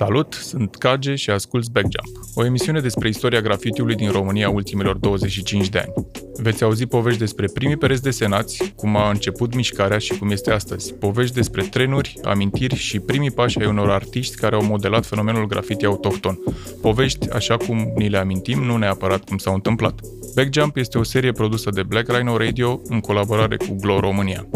Salut, 0.00 0.32
sunt 0.32 0.76
Cage 0.76 1.14
și 1.14 1.30
asculți 1.30 1.70
Backjump, 1.70 2.24
o 2.34 2.44
emisiune 2.44 2.80
despre 2.80 3.08
istoria 3.08 3.40
grafitiului 3.40 3.94
din 3.94 4.10
România 4.10 4.50
ultimilor 4.50 4.96
25 4.96 5.68
de 5.68 5.78
ani. 5.78 6.06
Veți 6.34 6.62
auzi 6.64 6.86
povești 6.86 7.18
despre 7.18 7.46
primii 7.54 7.76
pereți 7.76 8.02
desenați, 8.02 8.72
cum 8.76 8.96
a 8.96 9.10
început 9.10 9.54
mișcarea 9.54 9.98
și 9.98 10.18
cum 10.18 10.30
este 10.30 10.50
astăzi, 10.50 10.94
povești 10.94 11.34
despre 11.34 11.62
trenuri, 11.62 12.18
amintiri 12.24 12.76
și 12.76 12.98
primii 12.98 13.30
pași 13.30 13.58
ai 13.58 13.66
unor 13.66 13.90
artiști 13.90 14.36
care 14.36 14.54
au 14.54 14.64
modelat 14.64 15.06
fenomenul 15.06 15.46
grafiti 15.46 15.84
autohton. 15.84 16.38
Povești 16.80 17.30
așa 17.30 17.56
cum 17.56 17.92
ni 17.96 18.08
le 18.08 18.18
amintim, 18.18 18.62
nu 18.62 18.76
neapărat 18.76 19.24
cum 19.24 19.38
s-au 19.38 19.54
întâmplat. 19.54 20.00
Backjump 20.34 20.76
este 20.76 20.98
o 20.98 21.02
serie 21.02 21.32
produsă 21.32 21.70
de 21.70 21.82
Black 21.82 22.08
Rhino 22.08 22.36
Radio 22.36 22.80
în 22.88 23.00
colaborare 23.00 23.56
cu 23.56 23.76
Glow 23.80 23.98
România. 23.98 24.46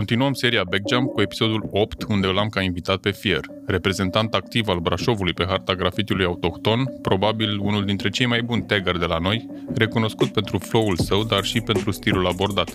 Continuăm 0.00 0.32
seria 0.32 0.64
Backjump 0.64 1.12
cu 1.12 1.20
episodul 1.20 1.68
8, 1.70 2.02
unde 2.08 2.26
îl 2.26 2.38
am 2.38 2.48
ca 2.48 2.62
invitat 2.62 3.00
pe 3.00 3.10
Fier, 3.10 3.40
reprezentant 3.66 4.34
activ 4.34 4.68
al 4.68 4.78
Brașovului 4.78 5.32
pe 5.32 5.44
harta 5.48 5.74
grafitiului 5.74 6.24
autohton, 6.24 6.84
probabil 7.02 7.58
unul 7.58 7.84
dintre 7.84 8.08
cei 8.08 8.26
mai 8.26 8.42
buni 8.42 8.62
tagger 8.62 8.96
de 8.96 9.04
la 9.04 9.18
noi, 9.18 9.46
recunoscut 9.74 10.32
pentru 10.32 10.58
flow-ul 10.58 10.96
său, 10.96 11.24
dar 11.24 11.44
și 11.44 11.60
pentru 11.60 11.90
stilul 11.90 12.26
abordat. 12.26 12.74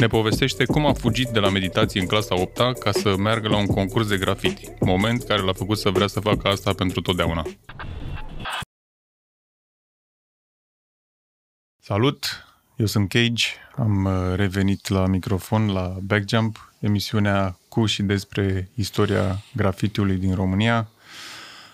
Ne 0.00 0.06
povestește 0.06 0.64
cum 0.64 0.86
a 0.86 0.92
fugit 0.92 1.28
de 1.28 1.38
la 1.38 1.50
meditație 1.50 2.00
în 2.00 2.06
clasa 2.06 2.40
8 2.40 2.78
ca 2.78 2.90
să 2.92 3.16
meargă 3.16 3.48
la 3.48 3.56
un 3.56 3.66
concurs 3.66 4.08
de 4.08 4.16
graffiti, 4.16 4.68
moment 4.80 5.22
care 5.22 5.42
l-a 5.42 5.52
făcut 5.52 5.78
să 5.78 5.90
vrea 5.90 6.06
să 6.06 6.20
facă 6.20 6.48
asta 6.48 6.72
pentru 6.72 7.00
totdeauna. 7.00 7.42
Salut! 11.78 12.49
Eu 12.80 12.86
sunt 12.86 13.08
Cage, 13.08 13.44
am 13.76 14.04
uh, 14.04 14.34
revenit 14.34 14.88
la 14.88 15.06
microfon 15.06 15.72
la 15.72 15.96
Backjump, 16.02 16.72
emisiunea 16.78 17.58
cu 17.68 17.86
și 17.86 18.02
despre 18.02 18.68
istoria 18.74 19.42
grafitiului 19.56 20.16
din 20.16 20.34
România, 20.34 20.88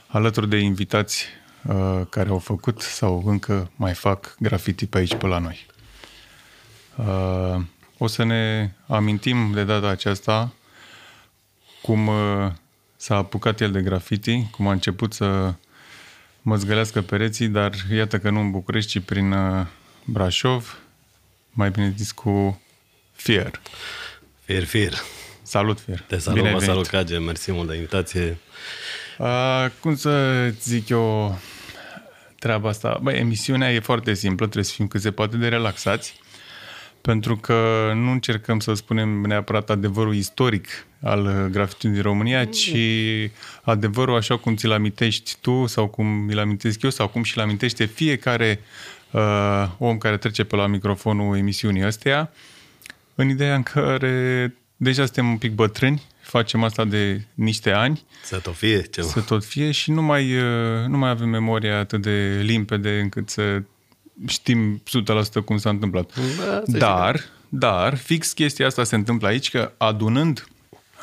alături 0.06 0.48
de 0.48 0.56
invitați 0.56 1.27
uh, 1.66 2.00
care 2.08 2.28
au 2.28 2.38
făcut 2.38 2.80
sau 2.80 3.22
încă 3.27 3.70
mai 3.77 3.94
fac 3.94 4.36
grafiti 4.38 4.86
pe 4.86 4.98
aici, 4.98 5.14
pe 5.14 5.27
la 5.27 5.38
noi. 5.38 5.66
Uh, 6.96 7.62
o 7.98 8.06
să 8.06 8.24
ne 8.24 8.72
amintim 8.86 9.52
de 9.52 9.64
data 9.64 9.88
aceasta 9.88 10.52
cum 11.82 12.06
uh, 12.06 12.52
s-a 12.96 13.16
apucat 13.16 13.60
el 13.60 13.70
de 13.70 13.82
grafiti, 13.82 14.46
cum 14.50 14.68
a 14.68 14.72
început 14.72 15.12
să 15.12 15.54
măzgălească 16.42 17.02
pereții, 17.02 17.48
dar 17.48 17.72
iată 17.92 18.18
că 18.18 18.30
nu 18.30 18.40
în 18.40 18.50
București, 18.50 18.90
ci 18.98 19.04
prin 19.04 19.32
uh, 19.32 19.66
Brașov, 20.04 20.84
mai 21.56 21.70
bine 21.70 21.94
zis 21.96 22.12
cu 22.12 22.60
Fier. 23.12 23.60
Fier, 24.44 24.64
Fier. 24.64 24.92
Salut, 25.42 25.80
Fier. 25.80 26.00
Te 26.00 26.18
salut, 26.18 26.38
bine 26.40 26.52
mă 26.52 26.60
salut, 26.60 26.86
Cage. 26.86 27.18
Mersi 27.18 27.52
mult 27.52 27.68
de 27.68 27.74
invitație. 27.74 28.38
Uh, 29.18 29.66
cum 29.80 29.96
să 29.96 30.46
zic 30.62 30.88
eu 30.88 31.38
treaba 32.38 32.68
asta? 32.68 32.98
Băi, 33.02 33.14
emisiunea 33.14 33.72
e 33.72 33.80
foarte 33.80 34.14
simplă, 34.14 34.44
trebuie 34.44 34.64
să 34.64 34.72
fim 34.72 34.86
cât 34.86 35.00
se 35.00 35.10
poate 35.10 35.36
de 35.36 35.48
relaxați, 35.48 36.20
pentru 37.00 37.36
că 37.36 37.92
nu 37.94 38.10
încercăm 38.10 38.60
să 38.60 38.74
spunem 38.74 39.08
neapărat 39.08 39.70
adevărul 39.70 40.14
istoric 40.14 40.86
al 41.02 41.48
grafitului 41.50 41.94
din 41.94 42.04
România, 42.04 42.44
ci 42.44 42.77
adevărul 43.62 44.16
așa 44.16 44.36
cum 44.36 44.56
ți-l 44.56 44.72
amintești 44.72 45.36
tu 45.40 45.66
sau 45.66 45.86
cum 45.89 46.06
mi-l 46.06 46.39
amintesc 46.39 46.83
eu 46.83 46.90
sau 46.90 47.08
cum 47.08 47.22
și-l 47.22 47.40
amintește 47.40 47.84
fiecare 47.84 48.61
uh, 49.16 49.68
om 49.78 49.98
care 49.98 50.16
trece 50.16 50.44
pe 50.44 50.56
la 50.56 50.66
microfonul 50.66 51.36
emisiunii 51.36 51.82
astea, 51.82 52.32
în 53.14 53.28
ideea 53.28 53.54
în 53.54 53.62
care 53.62 54.54
deja 54.77 55.04
suntem 55.04 55.28
un 55.28 55.36
pic 55.36 55.52
bătrâni, 55.52 56.02
facem 56.20 56.62
asta 56.62 56.84
de 56.84 57.24
niște 57.34 57.70
ani. 57.70 58.02
Să 58.22 58.38
tot 58.38 58.56
fie 58.56 58.82
ceva. 58.82 59.06
Să 59.06 59.20
tot 59.20 59.44
fie 59.44 59.70
și 59.70 59.90
nu 59.90 60.02
mai, 60.02 60.36
uh, 60.36 60.86
nu 60.86 60.98
mai 60.98 61.10
avem 61.10 61.28
memoria 61.28 61.78
atât 61.78 62.02
de 62.02 62.40
limpede 62.42 62.98
încât 63.00 63.28
să 63.28 63.62
știm 64.27 64.82
100% 65.40 65.44
cum 65.44 65.58
s-a 65.58 65.70
întâmplat. 65.70 66.12
Da, 66.46 66.62
dar, 66.66 67.20
dar, 67.48 67.96
fix 67.96 68.33
chestia 68.33 68.66
asta 68.66 68.84
se 68.84 68.94
întâmplă 68.94 69.28
aici, 69.28 69.50
că 69.50 69.72
adunând 69.77 70.48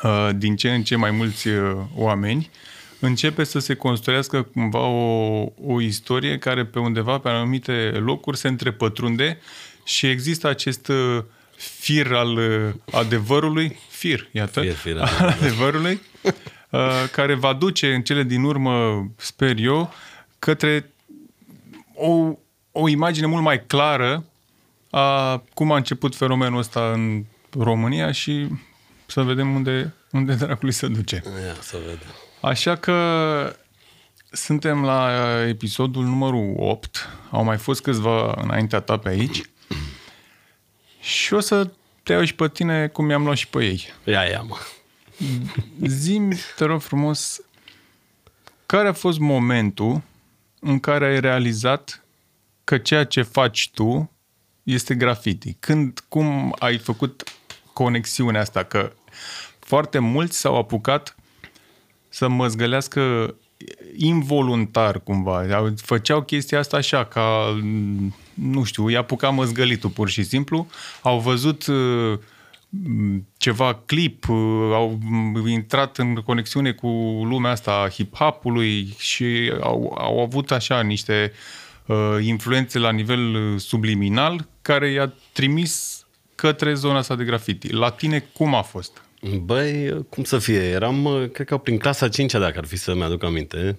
uh, 0.02 0.30
din 0.36 0.56
ce 0.56 0.74
în 0.74 0.82
ce 0.82 0.96
mai 0.96 1.10
mulți 1.10 1.48
uh, 1.48 1.76
oameni, 1.94 2.50
uh, 2.52 2.73
începe 3.04 3.44
să 3.44 3.58
se 3.58 3.74
construiască 3.74 4.42
cumva 4.42 4.86
o, 4.86 5.46
o 5.66 5.80
istorie 5.80 6.38
care 6.38 6.64
pe 6.64 6.78
undeva, 6.78 7.18
pe 7.18 7.28
anumite 7.28 7.90
locuri, 8.04 8.36
se 8.36 8.48
întrepătrunde 8.48 9.38
și 9.84 10.06
există 10.06 10.48
acest 10.48 10.88
uh, 10.88 11.24
fir 11.56 12.12
al 12.12 12.36
uh, 12.36 12.74
adevărului, 12.92 13.78
fir, 13.88 14.28
iată, 14.32 14.60
fir, 14.60 14.72
fir, 14.72 14.98
al 15.18 15.28
adevărului, 15.28 16.00
uh, 16.70 16.80
care 17.12 17.34
va 17.34 17.52
duce 17.52 17.94
în 17.94 18.02
cele 18.02 18.22
din 18.22 18.42
urmă, 18.42 19.06
sper 19.16 19.58
eu, 19.58 19.92
către 20.38 20.90
o, 21.94 22.38
o 22.72 22.88
imagine 22.88 23.26
mult 23.26 23.42
mai 23.42 23.66
clară 23.66 24.24
a 24.90 25.42
cum 25.54 25.72
a 25.72 25.76
început 25.76 26.14
fenomenul 26.16 26.58
ăsta 26.58 26.90
în 26.92 27.24
România 27.58 28.12
și 28.12 28.48
să 29.06 29.22
vedem 29.22 29.54
unde, 29.54 29.94
unde 30.10 30.34
dracului 30.34 30.72
se 30.72 30.86
duce. 30.86 31.22
Ia, 31.46 31.54
să 31.60 31.76
vedem. 31.86 32.08
Așa 32.44 32.76
că 32.76 33.56
suntem 34.30 34.84
la 34.84 35.10
episodul 35.48 36.04
numărul 36.04 36.54
8. 36.56 37.08
Au 37.30 37.44
mai 37.44 37.56
fost 37.56 37.82
câțiva 37.82 38.34
înaintea 38.42 38.80
ta 38.80 38.96
pe 38.96 39.08
aici. 39.08 39.40
Și 41.00 41.34
o 41.34 41.40
să 41.40 41.70
te 42.02 42.12
iau 42.12 42.24
și 42.24 42.34
pe 42.34 42.48
tine 42.48 42.88
cum 42.88 43.10
i-am 43.10 43.24
luat 43.24 43.36
și 43.36 43.48
pe 43.48 43.64
ei. 43.64 43.92
Ia, 44.04 44.22
ia, 44.22 44.40
mă. 44.40 44.56
Zim, 45.86 46.32
te 46.56 46.64
rog 46.64 46.80
frumos, 46.80 47.40
care 48.66 48.88
a 48.88 48.92
fost 48.92 49.18
momentul 49.18 50.02
în 50.60 50.80
care 50.80 51.06
ai 51.06 51.20
realizat 51.20 52.04
că 52.64 52.78
ceea 52.78 53.04
ce 53.04 53.22
faci 53.22 53.70
tu 53.74 54.10
este 54.62 54.94
graffiti? 54.94 55.56
Când, 55.60 56.00
cum 56.08 56.56
ai 56.58 56.78
făcut 56.78 57.22
conexiunea 57.72 58.40
asta? 58.40 58.62
Că 58.62 58.92
foarte 59.58 59.98
mulți 59.98 60.38
s-au 60.38 60.56
apucat 60.56 61.16
să 62.14 62.28
măzgălească 62.28 63.34
involuntar 63.96 65.00
cumva. 65.00 65.72
Făceau 65.76 66.22
chestia 66.22 66.58
asta 66.58 66.76
așa, 66.76 67.04
ca, 67.04 67.58
nu 68.34 68.64
știu, 68.64 68.88
i-a 68.88 68.98
apucat 68.98 69.34
măzgălitul 69.34 69.90
pur 69.90 70.08
și 70.08 70.22
simplu. 70.22 70.66
Au 71.02 71.20
văzut 71.20 71.66
uh, 71.66 72.18
ceva 73.36 73.82
clip, 73.86 74.28
uh, 74.28 74.36
au 74.72 74.98
intrat 75.46 75.98
în 75.98 76.14
conexiune 76.14 76.72
cu 76.72 76.88
lumea 77.24 77.50
asta 77.50 77.88
hip-hop-ului 77.92 78.94
și 78.98 79.52
au, 79.60 79.96
au 79.98 80.20
avut 80.20 80.50
așa 80.50 80.80
niște 80.80 81.32
uh, 81.86 82.16
influențe 82.20 82.78
la 82.78 82.90
nivel 82.90 83.54
subliminal 83.58 84.48
care 84.62 84.90
i-a 84.90 85.12
trimis 85.32 86.04
către 86.34 86.74
zona 86.74 86.98
asta 86.98 87.14
de 87.14 87.24
graffiti. 87.24 87.72
La 87.72 87.90
tine 87.90 88.18
cum 88.32 88.54
a 88.54 88.62
fost? 88.62 89.02
Băi, 89.44 90.04
cum 90.08 90.24
să 90.24 90.38
fie, 90.38 90.60
eram, 90.60 91.28
cred 91.32 91.46
că 91.46 91.56
prin 91.56 91.78
clasa 91.78 92.08
5 92.08 92.32
dacă 92.32 92.54
ar 92.56 92.64
fi 92.64 92.76
să-mi 92.76 93.02
aduc 93.02 93.24
aminte. 93.24 93.76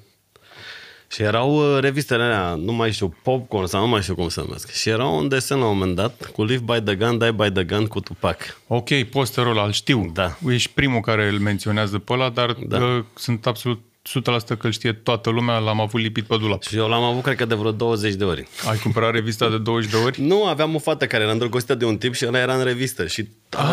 Și 1.08 1.22
erau 1.22 1.56
uh, 1.56 1.80
revistele 1.82 2.24
alea, 2.24 2.56
nu 2.56 2.74
mai 2.74 2.92
știu, 2.92 3.16
Popcorn 3.24 3.66
sau 3.66 3.82
nu 3.82 3.88
mai 3.88 4.02
știu 4.02 4.16
cum 4.16 4.30
se 4.30 4.42
numesc. 4.42 4.72
Și 4.72 4.90
era 4.90 5.06
un 5.06 5.28
desen 5.28 5.58
la 5.58 5.66
un 5.66 5.78
moment 5.78 5.96
dat 5.96 6.26
cu 6.34 6.44
Live 6.44 6.64
by 6.66 6.82
the 6.82 6.96
Gun, 6.96 7.18
Die 7.18 7.32
by 7.32 7.52
the 7.52 7.64
Gun 7.64 7.86
cu 7.86 8.00
Tupac. 8.00 8.62
Ok, 8.68 9.04
posterul 9.04 9.52
ăla, 9.52 9.66
îl 9.66 9.72
știu. 9.72 10.12
Da. 10.14 10.38
Ești 10.48 10.72
primul 10.74 11.02
care 11.02 11.28
îl 11.28 11.40
menționează 11.40 12.00
pe 12.00 12.14
ăla, 12.14 12.30
dar 12.30 12.52
da. 12.52 12.84
Uh, 12.84 13.04
sunt 13.16 13.46
absolut 13.46 13.82
100% 14.10 14.58
că 14.58 14.66
îl 14.66 14.72
știe 14.72 14.94
toată 14.94 15.30
lumea, 15.30 15.58
l-am 15.58 15.82
avut 15.82 16.02
lipit 16.02 16.26
pe 16.26 16.38
dulap. 16.38 16.64
Și 16.64 16.78
eu 16.78 16.88
l-am 16.88 17.04
avut, 17.04 17.24
cred 17.24 17.36
că, 17.36 17.46
de 17.46 17.56
vreo 17.56 17.72
20 17.72 18.14
de 18.14 18.24
ori. 18.24 18.48
Ai 18.70 18.78
cumpărat 18.78 19.12
revista 19.12 19.50
de 19.50 19.58
20 19.58 19.92
de 19.92 19.98
ori? 19.98 20.22
Nu, 20.22 20.46
aveam 20.46 20.76
o 20.76 20.80
fată 20.80 21.08
care 21.08 21.24
era 21.24 21.32
îndrăgostită 21.32 21.76
de 21.76 21.86
un 21.86 21.98
tip 21.98 22.14
și 22.14 22.26
ăla 22.26 22.40
era 22.40 22.56
în 22.56 22.64
revistă. 22.64 23.08
Și 23.08 23.28
ah. 23.50 23.66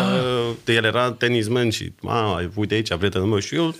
uh, 0.49 0.75
el 0.75 0.83
era 0.83 1.11
tenismen 1.11 1.69
și, 1.69 1.93
a, 2.05 2.49
uite 2.55 2.73
aici, 2.73 2.95
prietenul 2.95 3.27
meu. 3.27 3.39
Și 3.39 3.55
eu 3.55 3.75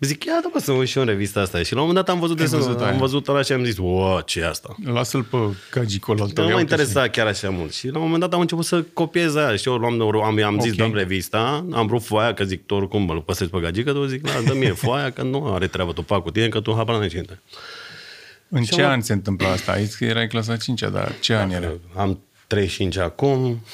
Zic, 0.00 0.24
ia 0.24 0.40
da, 0.52 0.60
să 0.60 0.72
mă 0.72 0.84
și 0.84 0.96
eu 0.96 1.02
în 1.02 1.08
revista 1.08 1.40
asta. 1.40 1.62
Și 1.62 1.74
la 1.74 1.80
un 1.80 1.86
moment 1.86 2.04
dat 2.04 2.14
am 2.14 2.20
văzut, 2.20 2.36
desenul, 2.36 2.64
văzut 2.64 2.80
am 2.80 2.98
văzut 2.98 3.28
ăla 3.28 3.42
și 3.42 3.52
am 3.52 3.64
zis, 3.64 3.76
o, 3.78 4.20
ce 4.20 4.40
e 4.40 4.46
asta? 4.46 4.76
Lasă-l 4.84 5.22
pe 5.22 5.36
cagicol 5.70 6.20
al 6.20 6.30
tău. 6.30 6.44
Nu 6.44 6.50
mă 6.50 6.60
interesa 6.60 7.08
chiar 7.08 7.26
așa 7.26 7.50
mult. 7.50 7.72
Și 7.72 7.88
la 7.88 7.98
un 7.98 8.04
moment 8.04 8.20
dat 8.20 8.32
am 8.32 8.40
început 8.40 8.64
să 8.64 8.82
copiez 8.82 9.36
aia. 9.36 9.56
Și 9.56 9.68
eu 9.68 9.74
luam, 9.74 10.00
am, 10.00 10.42
am 10.42 10.60
zis, 10.60 10.72
okay. 10.72 10.86
dăm 10.86 10.96
revista, 10.96 11.66
am 11.72 11.86
vrut 11.86 12.02
foaia, 12.02 12.34
că 12.34 12.44
zic, 12.44 12.66
tu 12.66 12.74
oricum 12.74 13.02
mă 13.02 13.20
păstrezi 13.20 13.50
pe 13.50 13.58
gagică, 13.58 13.92
tu 13.92 14.04
zic, 14.04 14.22
da, 14.22 14.40
dă 14.46 14.54
mie 14.54 14.72
foaia, 14.72 15.10
că 15.10 15.22
nu 15.22 15.54
are 15.54 15.66
treabă 15.66 15.92
tu 15.92 16.02
cu 16.02 16.30
tine, 16.30 16.48
că 16.48 16.60
tu 16.60 16.74
habar 16.74 16.96
n-ai 16.96 17.08
cinte. 17.08 17.40
În 18.48 18.62
și 18.62 18.72
ce 18.72 18.82
am... 18.82 18.90
an 18.90 19.00
se 19.00 19.12
întâmplă 19.12 19.46
asta? 19.46 19.72
Ai 19.72 19.84
zis 19.84 19.94
că 19.94 20.04
erai 20.04 20.26
clasa 20.26 20.56
5 20.56 20.80
dar 20.80 21.12
ce 21.20 21.32
da, 21.32 21.40
an 21.40 21.50
era? 21.50 21.72
Am 21.96 22.20
35 22.46 22.96
acum, 22.96 23.64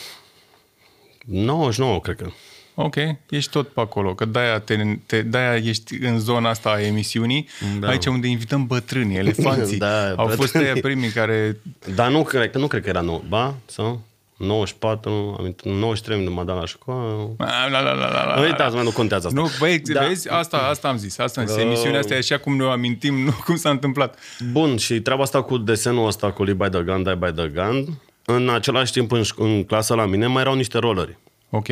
99, 1.26 2.00
cred 2.00 2.17
că. 2.17 2.31
Ok, 2.78 2.94
ești 3.31 3.50
tot 3.50 3.69
pe 3.69 3.81
acolo, 3.81 4.14
că 4.14 4.25
de-aia, 4.25 4.58
te, 4.58 4.96
te, 5.06 5.23
de-aia 5.23 5.56
ești 5.56 5.94
în 6.02 6.19
zona 6.19 6.49
asta 6.49 6.70
a 6.70 6.81
emisiunii, 6.81 7.49
da. 7.81 7.88
aici 7.88 8.06
unde 8.06 8.26
invităm 8.26 8.67
bătrâni, 8.67 9.17
elefanții. 9.17 9.78
Da, 9.87 10.11
Au 10.17 10.26
fost 10.26 10.38
bătrânii. 10.52 10.69
ei 10.69 10.81
primii 10.81 11.08
care... 11.11 11.56
Dar 11.94 12.11
nu 12.11 12.23
cred, 12.23 12.55
nu 12.55 12.67
cred 12.67 12.82
că 12.82 12.88
era 12.88 13.00
nou. 13.00 13.25
Ba? 13.28 13.55
Sau? 13.67 14.00
94, 14.37 15.37
am 15.38 15.46
intrat- 15.46 15.73
93 15.73 16.25
nu 16.25 16.31
m-a 16.31 16.44
dat 16.44 16.58
la 16.58 16.67
școală. 16.67 17.31
La, 17.38 17.69
la, 17.70 17.81
la, 17.81 17.93
la, 17.93 18.08
la, 18.25 18.34
Nu 18.37 18.43
uitați, 18.43 18.75
mă, 18.76 18.82
nu 18.82 18.90
contează 18.90 19.26
asta. 19.26 19.40
Nu, 19.40 19.49
băi, 19.58 19.78
Da. 19.78 20.00
vezi, 20.06 20.28
asta, 20.31 20.56
asta 20.56 20.88
am 20.88 20.96
zis, 20.96 21.19
asta 21.19 21.40
am 21.40 21.46
zis. 21.46 21.56
Da. 21.56 21.62
Emisiunea 21.62 21.99
asta 21.99 22.14
e 22.14 22.17
așa 22.19 22.38
cum 22.38 22.56
ne 22.56 22.62
o 22.64 22.70
amintim, 22.70 23.14
nu 23.14 23.31
cum 23.44 23.56
s-a 23.56 23.70
întâmplat. 23.70 24.19
Bun, 24.52 24.76
și 24.76 25.00
treaba 25.00 25.23
asta 25.23 25.43
cu 25.43 25.58
desenul 25.58 26.06
ăsta 26.06 26.31
cu 26.32 26.43
Live 26.44 26.64
by 26.64 26.70
the 26.76 26.82
Gun, 26.82 27.02
Die 27.02 27.14
by 27.14 27.32
the 27.32 27.46
Gun, 27.49 27.87
în 28.25 28.49
același 28.49 28.93
timp 28.93 29.12
în, 29.12 29.23
ș- 29.23 29.37
în 29.37 29.64
clasă 29.64 29.94
la 29.94 30.06
mine 30.06 30.26
mai 30.26 30.43
erau 30.43 30.55
niște 30.55 30.78
rolleri 30.78 31.17
Ok, 31.50 31.67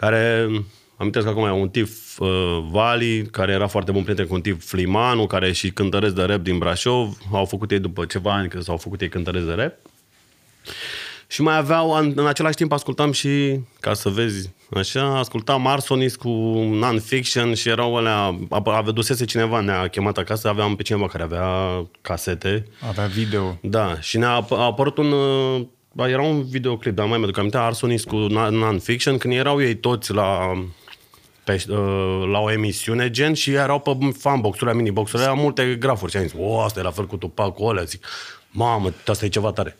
care, 0.00 0.48
amintesc 0.96 1.26
acum, 1.26 1.44
e 1.44 1.50
un 1.50 1.68
tip 1.68 1.88
uh, 2.18 2.28
Vali, 2.70 3.22
care 3.22 3.52
era 3.52 3.66
foarte 3.66 3.92
bun 3.92 4.02
prieten 4.02 4.26
cu 4.26 4.34
un 4.34 4.40
tip 4.40 4.62
Flimanu, 4.62 5.26
care 5.26 5.46
e 5.46 5.52
și 5.52 5.70
cântăresc 5.70 6.14
de 6.14 6.22
rap 6.22 6.40
din 6.40 6.58
Brașov, 6.58 7.18
au 7.32 7.44
făcut 7.44 7.70
ei 7.70 7.78
după 7.78 8.04
ceva 8.04 8.34
ani 8.34 8.48
că 8.48 8.60
s-au 8.60 8.76
făcut 8.76 9.00
ei 9.00 9.08
cântăresc 9.08 9.46
de 9.46 9.52
rap. 9.52 9.72
Și 11.26 11.42
mai 11.42 11.56
aveau, 11.56 11.90
în, 11.90 12.12
în 12.16 12.26
același 12.26 12.54
timp 12.56 12.72
ascultam 12.72 13.12
și, 13.12 13.60
ca 13.80 13.94
să 13.94 14.08
vezi, 14.08 14.50
așa, 14.74 15.18
ascultam 15.18 15.66
Arsonis 15.66 16.16
cu 16.16 16.28
non-fiction 16.72 17.54
și 17.54 17.68
erau 17.68 17.96
alea, 17.96 18.38
avea 18.48 18.92
dusese 18.92 19.24
cineva, 19.24 19.60
ne-a 19.60 19.88
chemat 19.88 20.18
acasă, 20.18 20.48
aveam 20.48 20.76
pe 20.76 20.82
cineva 20.82 21.06
care 21.06 21.22
avea 21.22 21.46
casete 22.00 22.66
avea 22.88 23.06
video. 23.06 23.58
da, 23.62 24.00
și 24.00 24.18
ne-a 24.18 24.44
ap- 24.44 24.50
a 24.50 24.64
apărut 24.64 24.96
un... 24.98 25.14
uh, 25.92 25.96
ba, 25.96 26.08
Era 26.08 26.22
un 26.22 26.44
videoclip, 26.48 26.94
dar 26.94 27.06
mai 27.06 27.18
mi-aduc 27.18 27.38
aminte, 27.38 27.56
Arsonis 27.56 28.04
cu 28.04 28.26
non- 28.28 28.50
non-fiction, 28.50 29.18
când 29.18 29.34
erau 29.34 29.62
ei 29.62 29.74
toți 29.74 30.12
la, 30.12 30.52
pe, 31.44 31.64
uh, 31.68 32.28
la 32.32 32.38
o 32.38 32.50
emisiune, 32.50 33.10
gen, 33.10 33.34
și 33.34 33.50
erau 33.52 33.80
pe 33.80 33.96
fanbox-uri, 34.18 34.74
mini-box-uri, 34.76 35.22
erau 35.22 35.36
multe 35.36 35.76
grafuri 35.80 36.10
și 36.10 36.16
am 36.16 36.22
zis, 36.22 36.32
o, 36.38 36.60
asta 36.60 36.80
e 36.80 36.82
la 36.82 36.90
fel 36.90 37.06
cu 37.06 37.16
Tupac, 37.16 37.54
cu 37.54 37.64
alea, 37.64 37.82
zic, 37.82 38.04
mamă, 38.50 38.92
asta 39.06 39.24
e 39.24 39.28
ceva 39.28 39.52
tare. 39.52 39.76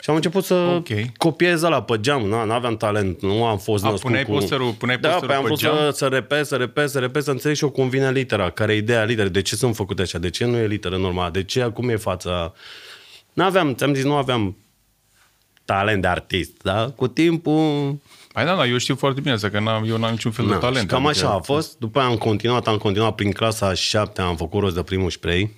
Și 0.00 0.10
am 0.10 0.16
început 0.16 0.44
să 0.44 0.54
Ok. 0.54 0.88
copiez 1.16 1.62
la 1.62 1.82
pe 1.82 2.00
geam, 2.00 2.22
nu 2.22 2.36
aveam 2.36 2.76
talent, 2.76 3.22
nu 3.22 3.44
am 3.44 3.58
fost 3.58 3.84
A, 3.84 3.86
născut 3.88 4.04
puneai 4.06 4.24
cu... 4.24 4.30
posterul- 4.30 4.72
puneai 4.72 4.98
da, 4.98 5.08
posterul 5.08 5.28
pe 5.28 5.34
am 5.34 5.40
pe 5.42 5.46
vrut 5.46 5.58
geam? 5.60 5.76
să, 5.76 5.90
să 5.90 6.06
repet, 6.06 6.46
să 6.46 6.56
repet, 6.56 6.90
să 6.90 6.98
repet, 6.98 7.22
să 7.22 7.30
înțeleg 7.30 7.56
și 7.56 7.64
eu 7.64 7.70
cum 7.70 7.88
vine 7.88 8.10
litera, 8.10 8.50
care 8.50 8.72
e 8.72 8.76
ideea 8.76 9.04
literei, 9.04 9.30
de 9.30 9.42
ce 9.42 9.56
sunt 9.56 9.74
făcute 9.74 10.02
așa, 10.02 10.18
de 10.18 10.30
ce 10.30 10.44
nu 10.44 10.56
e 10.56 10.66
literă 10.66 10.96
normală, 10.96 11.30
de 11.30 11.44
ce 11.44 11.62
acum 11.62 11.88
e 11.88 11.96
fața... 11.96 12.52
Nu 13.32 13.44
aveam, 13.44 13.74
ți-am 13.74 13.94
zis, 13.94 14.04
nu 14.04 14.14
aveam 14.14 14.56
talent 15.64 16.02
de 16.02 16.08
artist, 16.08 16.62
da? 16.62 16.92
Cu 16.96 17.06
timpul... 17.08 17.96
Păi 18.32 18.44
da, 18.44 18.54
da, 18.54 18.66
eu 18.66 18.78
știu 18.78 18.94
foarte 18.96 19.20
bine 19.20 19.32
asta, 19.34 19.50
că 19.50 19.60
n-am, 19.60 19.84
eu 19.88 19.96
n-am 19.98 20.10
niciun 20.10 20.30
fel 20.30 20.46
de 20.46 20.52
Na, 20.52 20.58
talent. 20.58 20.78
și 20.80 20.86
cam 20.86 21.06
adică- 21.06 21.26
așa 21.26 21.34
a 21.34 21.38
fost. 21.40 21.78
După 21.78 21.98
aia 21.98 22.08
am 22.08 22.16
continuat, 22.16 22.66
am 22.66 22.76
continuat 22.76 23.14
prin 23.14 23.32
clasa 23.32 23.66
a 23.66 23.74
șaptea, 23.74 24.24
am 24.24 24.36
făcut 24.36 24.60
rost 24.60 24.74
de 24.74 24.82
primul 24.82 25.10
spray. 25.10 25.50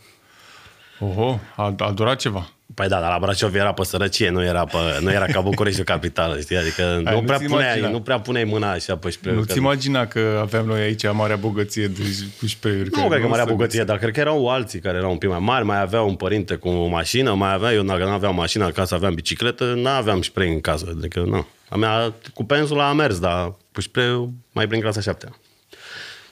Oho, 1.01 1.39
a, 1.56 1.75
a 1.79 1.91
durat 1.91 2.19
ceva. 2.19 2.51
Păi 2.75 2.88
da, 2.88 3.00
dar 3.00 3.11
la 3.11 3.19
Brașov 3.19 3.55
era 3.55 3.73
pe 3.73 3.85
sărăcie, 3.85 4.31
nu 4.31 4.44
era, 4.44 4.65
pe, 4.65 4.76
nu 5.00 5.11
era 5.11 5.25
ca 5.25 5.41
București 5.41 5.81
o 5.81 5.85
capitală, 5.85 6.41
știi? 6.41 6.56
Adică 6.56 6.82
nu, 6.82 7.11
nu-ți 7.11 7.23
prea 7.25 7.38
puneai, 7.38 7.65
imagina. 7.67 7.88
nu 7.88 8.00
prea 8.00 8.21
puneai 8.21 8.44
mâna 8.44 8.71
așa 8.71 8.97
pe 8.97 9.11
spray 9.11 9.35
Nu-ți 9.35 9.56
imagina 9.56 10.06
că 10.06 10.38
aveam 10.41 10.67
noi 10.67 10.81
aici 10.81 11.12
marea 11.12 11.37
bogăție 11.37 11.87
de 11.87 12.03
cu 12.38 12.47
spray-uri. 12.47 12.88
Nu 12.93 13.09
cred 13.09 13.21
că 13.21 13.26
marea 13.26 13.44
se- 13.44 13.50
bogăție, 13.50 13.85
dar 13.85 13.99
cred 13.99 14.12
că 14.12 14.21
erau 14.21 14.49
alții 14.49 14.79
care 14.81 14.97
erau 14.97 15.11
un 15.11 15.19
pic 15.19 15.29
mai 15.29 15.38
mari, 15.38 15.65
mai 15.65 15.81
aveau 15.81 16.09
un 16.09 16.15
părinte 16.15 16.55
cu 16.55 16.69
o 16.69 16.87
mașină, 16.87 17.35
mai 17.35 17.53
avea, 17.53 17.73
eu 17.73 17.82
dacă 17.82 18.05
nu 18.05 18.11
aveam 18.11 18.35
mașină 18.35 18.65
acasă, 18.65 18.94
aveam 18.94 19.15
bicicletă, 19.15 19.65
nu 19.65 19.88
aveam 19.88 20.23
spray 20.23 20.53
în 20.53 20.61
casă. 20.61 20.94
Adică, 20.99 21.20
nu. 21.27 21.47
A 21.69 21.77
mea, 21.77 22.12
cu 22.35 22.44
pensula 22.44 22.88
a 22.88 22.93
mers, 22.93 23.19
dar 23.19 23.55
cu 23.73 23.81
spray 23.81 24.31
mai 24.53 24.67
prin 24.67 24.81
clasa 24.81 25.00
șaptea. 25.00 25.29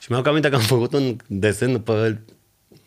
Și 0.00 0.06
mi-au 0.10 0.22
aminte 0.26 0.48
că 0.48 0.54
am 0.54 0.60
făcut 0.60 0.92
un 0.92 1.16
desen 1.26 1.78
pe, 1.78 2.18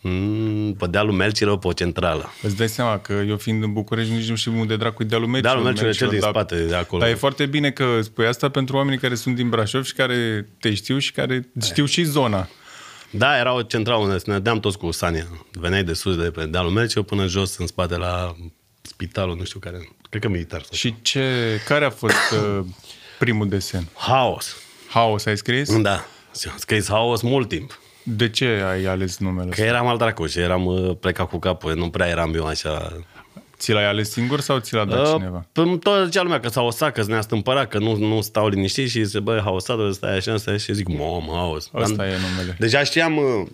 mm, 0.00 0.74
pe 0.74 0.86
dealul 0.86 1.12
Melcilor, 1.12 1.58
pe 1.58 1.66
o 1.66 1.72
centrală. 1.72 2.32
Îți 2.42 2.56
dai 2.56 2.68
seama 2.68 2.98
că 2.98 3.12
eu 3.12 3.36
fiind 3.36 3.62
în 3.62 3.72
București 3.72 4.12
nici 4.12 4.28
nu 4.28 4.36
știu 4.36 4.58
unde 4.58 4.76
dracu 4.76 5.02
e 5.02 5.06
dealul 5.06 5.26
Melcior. 5.26 5.50
Dealul 5.50 5.64
Melcior 5.64 5.88
e 5.88 5.92
cel 5.92 6.08
din 6.08 6.20
dar- 6.20 6.30
spate, 6.30 6.64
de 6.64 6.74
acolo. 6.74 7.02
Dar 7.02 7.10
e 7.10 7.14
foarte 7.14 7.46
bine 7.46 7.70
că 7.70 8.00
spui 8.02 8.26
asta 8.26 8.48
pentru 8.48 8.76
oamenii 8.76 8.98
care 8.98 9.14
sunt 9.14 9.34
din 9.34 9.48
Brașov 9.48 9.84
și 9.84 9.92
care 9.92 10.48
te 10.60 10.74
știu 10.74 10.98
și 10.98 11.12
care 11.12 11.48
știu 11.62 11.84
și 11.84 12.02
zona. 12.02 12.48
Da, 13.10 13.38
era 13.38 13.52
o 13.54 13.62
centrală 13.62 14.00
unde 14.02 14.16
ne 14.24 14.32
dădeam 14.32 14.60
toți 14.60 14.78
cu 14.78 14.90
Sania. 14.90 15.26
Veneai 15.52 15.84
de 15.84 15.92
sus 15.92 16.16
de 16.16 16.30
pe 16.30 16.46
dealul 16.46 16.70
Melcilor 16.70 17.04
până 17.04 17.26
jos 17.26 17.56
în 17.56 17.66
spate 17.66 17.96
la 17.96 18.34
spitalul, 18.82 19.36
nu 19.36 19.44
știu 19.44 19.58
care, 19.58 19.88
cred 20.10 20.22
că 20.22 20.28
militar. 20.28 20.60
Sau. 20.62 20.72
Și 20.72 20.94
ce, 21.02 21.24
care 21.66 21.84
a 21.84 21.90
fost 21.90 22.14
uh, 22.32 22.64
primul 23.18 23.48
desen? 23.48 23.88
Haos. 23.94 24.56
Haos 24.88 25.26
ai 25.26 25.36
scris? 25.36 25.80
Da. 25.80 26.06
Și 26.40 26.48
am 26.48 26.56
scris 26.58 26.88
haos 26.88 27.22
mult 27.22 27.48
timp. 27.48 27.80
De 28.08 28.28
ce 28.30 28.46
ai 28.70 28.84
ales 28.84 29.18
numele 29.18 29.44
Că 29.44 29.50
ăsta? 29.50 29.64
eram 29.64 29.86
al 29.86 29.96
dracu 29.96 30.26
și 30.26 30.38
eram 30.38 30.64
uh, 30.66 30.90
plecat 31.00 31.28
cu 31.28 31.38
capul, 31.38 31.74
nu 31.74 31.88
prea 31.90 32.06
eram 32.08 32.34
eu 32.34 32.46
așa... 32.46 32.92
Ți 33.58 33.72
l-ai 33.72 33.86
ales 33.88 34.10
singur 34.10 34.40
sau 34.40 34.58
ți 34.58 34.74
l-a 34.74 34.84
dat 34.84 35.06
Uh, 35.06 35.12
cineva? 35.16 35.46
Până 35.52 35.76
tot 35.76 36.04
zicea 36.04 36.22
lumea 36.22 36.40
că 36.40 36.48
s-a 36.48 36.60
osat, 36.62 36.92
că 36.92 37.04
ne-a 37.06 37.20
stâmpărat, 37.20 37.68
că 37.68 37.78
nu, 37.78 37.96
nu 37.96 38.20
stau 38.20 38.48
liniștit 38.48 38.88
și 38.90 39.04
zice, 39.04 39.20
băi, 39.20 39.40
haosat, 39.40 39.76
stai 39.94 40.16
așa, 40.16 40.36
stai 40.36 40.58
și 40.58 40.72
zic, 40.74 40.88
mom, 40.88 41.24
haos. 41.32 41.70
Asta 41.72 41.94
Dar- 41.96 42.06
e 42.06 42.10
numele. 42.30 42.56
Deja 42.58 42.82
știam, 42.82 43.16
uh, 43.16 43.46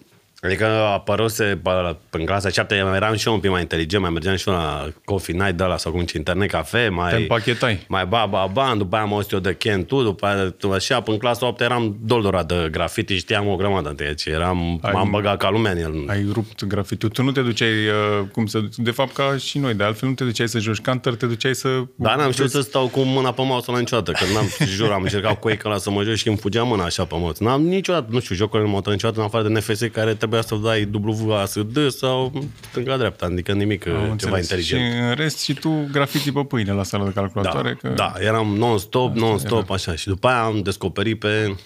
adică 0.46 0.66
apăruse 0.66 1.60
pe- 1.62 1.96
în 2.10 2.24
clasa 2.24 2.48
7, 2.48 2.74
eram 2.74 3.14
și 3.16 3.26
eu 3.28 3.34
un 3.34 3.40
pic 3.40 3.50
mai 3.50 3.60
inteligent, 3.60 4.02
mai 4.02 4.10
mergeam 4.10 4.36
și 4.36 4.48
eu 4.48 4.54
la 4.54 4.88
coffee 5.04 5.34
night 5.34 5.56
de 5.56 5.64
la 5.64 5.76
sau 5.76 5.92
cum 5.92 6.00
zice, 6.00 6.16
internet 6.16 6.50
cafe, 6.50 6.88
mai... 6.88 7.10
Te 7.10 7.16
împachetai. 7.16 7.84
Mai 7.88 8.06
ba, 8.06 8.26
ba, 8.30 8.46
ba, 8.52 8.74
după 8.76 8.94
aia 8.96 9.04
am 9.04 9.12
auzit 9.12 9.30
eu 9.32 9.38
de 9.38 9.54
Ken 9.54 9.84
tu, 9.84 10.02
după 10.02 10.26
aia 10.26 10.50
tu, 10.50 10.70
așa, 10.70 11.00
până 11.00 11.14
în 11.16 11.18
clasa 11.22 11.46
8 11.46 11.60
eram 11.60 11.96
doldorat 12.00 12.46
de 12.46 12.68
graffiti, 12.70 13.16
știam 13.16 13.48
o 13.48 13.56
grămadă 13.56 13.92
de 13.96 14.14
ce 14.16 14.30
eram, 14.30 14.78
Ai- 14.82 14.92
m-am 14.92 15.10
băgat 15.10 15.36
ca 15.36 15.50
lumea 15.50 15.72
în 15.72 15.78
el. 15.78 16.04
Ai 16.08 16.26
rupt 16.32 16.64
grafitul. 16.64 17.08
Tu 17.08 17.22
nu 17.22 17.32
te 17.32 17.40
duceai, 17.40 17.70
uh, 17.70 18.26
cum 18.32 18.46
să... 18.46 18.60
De 18.76 18.90
fapt, 18.90 19.12
ca 19.12 19.36
și 19.36 19.58
noi, 19.58 19.74
de 19.74 19.84
altfel 19.84 20.08
nu 20.08 20.14
te 20.14 20.24
duceai 20.24 20.48
să 20.48 20.58
joci 20.58 20.78
counter, 20.80 21.14
te 21.14 21.26
duceai 21.26 21.54
să... 21.54 21.68
Dar 21.94 22.16
n-am 22.16 22.30
știut 22.30 22.50
să 22.50 22.60
stau 22.60 22.86
cu 22.88 23.00
mâna 23.00 23.32
pe 23.32 23.42
mouse 23.44 23.70
la 23.70 23.78
niciodată, 23.78 24.12
că 24.12 24.24
n-am, 24.34 24.46
jur, 24.76 24.90
am 24.90 25.02
încercat 25.02 25.38
cu 25.40 25.50
ăla 25.64 25.76
să 25.78 25.90
mă 25.90 26.02
joc 26.02 26.14
și 26.14 26.28
îmi 26.28 26.36
fugea 26.36 26.62
mâna 26.62 26.84
așa 26.84 27.04
pe 27.04 27.14
mouse. 27.18 27.44
N-am 27.44 27.62
niciodată, 27.62 28.06
nu 28.10 28.20
știu, 28.20 28.34
jocurile 28.34 28.66
nu 28.66 28.72
m-au 28.72 28.80
tras 28.80 28.94
niciodată 28.94 29.20
în 29.20 29.26
afară 29.26 29.48
de 29.48 29.58
NFS 29.58 29.80
care 29.92 30.14
trebuia 30.32 30.42
să 30.42 30.54
dai 30.54 30.90
WASD 31.24 31.90
sau 31.90 32.32
stânga-dreapta, 32.70 33.26
adică 33.26 33.52
nimic 33.52 33.86
Am 33.86 33.94
ceva 33.94 34.10
înțeles. 34.10 34.40
inteligent. 34.40 34.92
Și 34.92 34.98
în 34.98 35.14
rest 35.14 35.38
și 35.40 35.54
tu 35.54 35.88
grafiti 35.92 36.32
pe 36.32 36.44
pâine 36.44 36.72
la 36.72 36.82
sala 36.82 37.04
de 37.04 37.10
calculatoare. 37.10 37.78
Da, 37.82 37.88
că... 37.88 37.94
da, 37.94 38.12
eram 38.18 38.56
non-stop, 38.56 39.14
non-stop, 39.14 39.70
așa. 39.70 39.94
Și 39.94 40.06
după 40.06 40.28
aia 40.28 40.42
am 40.42 40.62
descoperit 40.62 41.18
pe 41.18 41.56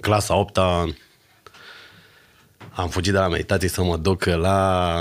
clasa 0.00 0.36
8 0.36 0.56
-a, 0.56 0.94
am 2.70 2.88
fugit 2.88 3.12
de 3.12 3.18
la 3.18 3.28
meditație 3.28 3.68
să 3.68 3.82
mă 3.82 3.96
duc 3.96 4.24
la, 4.24 4.94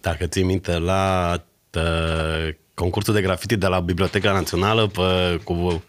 dacă 0.00 0.26
ții 0.26 0.42
minte, 0.42 0.78
la 0.78 1.34
tă, 1.70 2.56
concursul 2.74 3.14
de 3.14 3.20
grafiti 3.20 3.56
de 3.56 3.66
la 3.66 3.80
Biblioteca 3.80 4.32
Națională 4.32 4.86
pe, 4.86 5.40
cu, 5.44 5.82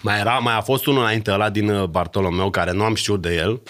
mai, 0.00 0.20
era, 0.20 0.38
mai 0.38 0.56
a 0.56 0.60
fost 0.60 0.86
unul 0.86 1.00
înainte 1.00 1.30
ăla 1.30 1.50
din 1.50 1.68
uh, 1.68 1.84
Bartolomeu, 1.84 2.50
care 2.50 2.72
nu 2.72 2.84
am 2.84 2.94
știut 2.94 3.22
de 3.22 3.34
el. 3.34 3.60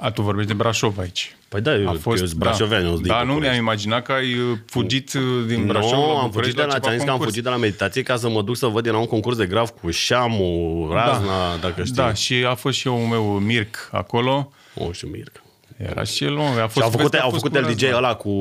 A, 0.00 0.10
tu 0.10 0.22
vorbești 0.22 0.48
de 0.50 0.56
Brașov 0.56 0.98
aici. 0.98 1.36
Păi 1.48 1.60
da, 1.60 1.74
eu, 1.74 1.88
A 1.88 1.92
fost, 2.00 2.20
eu 2.20 2.26
sunt 2.26 2.38
brașovean, 2.38 2.82
eu 2.84 2.90
sunt 2.90 3.02
din 3.02 3.12
Da, 3.12 3.16
nu 3.18 3.24
mi-am 3.24 3.34
București. 3.34 3.58
imaginat 3.60 4.02
că 4.02 4.12
ai 4.12 4.34
uh, 4.34 4.58
fugit 4.66 5.12
uh, 5.12 5.22
din 5.46 5.66
Brașov 5.66 5.90
Nu, 5.92 6.12
la 6.12 6.18
am 6.18 6.24
București 6.26 6.32
fugit 6.34 6.54
de 6.54 6.62
la, 6.62 6.68
ceva 6.72 6.80
ți-am 6.80 6.92
zis 6.94 7.02
că 7.04 7.10
am 7.10 7.16
concurs. 7.16 7.28
fugit 7.30 7.42
de 7.44 7.48
la 7.50 7.56
meditație 7.56 8.02
ca 8.02 8.16
să 8.16 8.28
mă 8.28 8.42
duc 8.42 8.56
să 8.56 8.66
văd, 8.66 8.86
era 8.86 8.98
un 8.98 9.06
concurs 9.06 9.36
de 9.36 9.46
graf 9.46 9.70
cu 9.80 9.90
Șamu, 9.90 10.88
Razna, 10.92 11.56
dacă 11.60 11.82
știi. 11.84 11.94
Da, 11.94 12.12
și 12.14 12.34
a 12.48 12.54
fost 12.54 12.78
și 12.78 12.86
eu 12.88 12.96
meu 12.98 13.22
Mirc 13.24 13.88
acolo. 13.92 14.52
O, 14.74 14.92
și 14.92 15.04
Mirc. 15.06 15.42
Era 15.76 16.02
și 16.04 16.24
el, 16.24 16.32
nu, 16.32 16.42
a 16.42 16.66
fost 16.66 16.72
Și 16.76 16.82
au 16.82 16.90
făcut, 16.90 17.00
vezi 17.00 17.10
că 17.10 17.16
a 17.16 17.22
au 17.22 17.30
fost 17.30 17.42
făcut 17.42 17.60
cu 17.60 17.66
el 17.68 17.74
DJ 17.74 17.82
Razna. 17.82 17.96
ăla 17.96 18.14
cu 18.14 18.32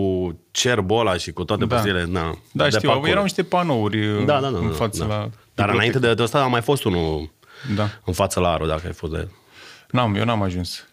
cerbul 0.51 0.99
ăla 0.99 1.17
și 1.17 1.31
cu 1.31 1.43
toate 1.43 1.65
Da. 1.65 1.75
da. 1.81 1.91
Da, 2.11 2.31
Da, 2.51 2.63
de 2.63 2.69
știu, 2.69 2.87
pe 2.89 2.93
acolo. 2.95 3.07
erau 3.11 3.23
niște 3.23 3.43
panouri 3.43 4.07
uh, 4.07 4.25
da, 4.25 4.39
da, 4.39 4.49
da, 4.49 4.57
în 4.57 4.67
da, 4.67 4.73
față 4.73 5.03
da. 5.03 5.15
la... 5.15 5.29
Dar 5.55 5.69
înainte 5.69 5.99
de, 5.99 6.13
de 6.13 6.23
asta 6.23 6.41
a 6.41 6.47
mai 6.47 6.61
fost 6.61 6.83
unul 6.83 7.31
Da. 7.75 7.89
în 8.05 8.13
față 8.13 8.39
la 8.39 8.49
Aro, 8.51 8.65
dacă 8.65 8.81
ai 8.85 8.93
fost 8.93 9.11
de 9.11 9.17
el. 9.17 9.31
N-am, 9.91 10.15
eu 10.15 10.23
n-am 10.25 10.41
ajuns. 10.41 10.87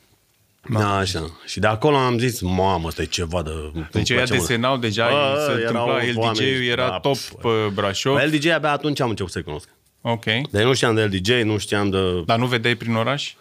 Da, 0.68 0.96
așa. 0.96 1.38
Și 1.46 1.58
de 1.60 1.66
acolo 1.66 1.96
am 1.96 2.18
zis, 2.18 2.40
mamă, 2.40 2.86
ăsta 2.86 3.02
e 3.02 3.04
ceva 3.04 3.42
de... 3.42 3.50
îmi 3.74 3.88
Deci 3.92 4.10
ea 4.10 4.16
place 4.16 4.32
mult." 4.34 4.46
desenau 4.46 4.76
deja, 4.76 5.08
Bă, 5.08 5.44
se 5.46 5.60
erau 5.60 5.86
întâmpla, 5.86 6.04
el 6.04 6.18
oameni, 6.18 6.50
DJ-ul 6.50 6.64
era 6.64 6.88
da, 6.88 6.98
top 6.98 7.16
pf, 7.16 7.32
pe 7.42 7.48
Brașov. 7.74 8.14
Bă, 8.14 8.22
el 8.22 8.30
DJ 8.30 8.46
abia 8.46 8.70
atunci 8.70 9.00
am 9.00 9.08
început 9.08 9.32
să-i 9.32 9.42
cunosc. 9.42 9.68
Ok. 10.00 10.24
Deci 10.24 10.62
nu 10.62 10.74
știam 10.74 10.94
de 10.94 11.00
el 11.00 11.08
DJ, 11.08 11.30
nu 11.42 11.58
știam 11.58 11.90
de... 11.90 12.22
Dar 12.26 12.38
nu 12.38 12.46
vedeai 12.46 12.74
prin 12.74 12.94
oraș? 12.94 13.32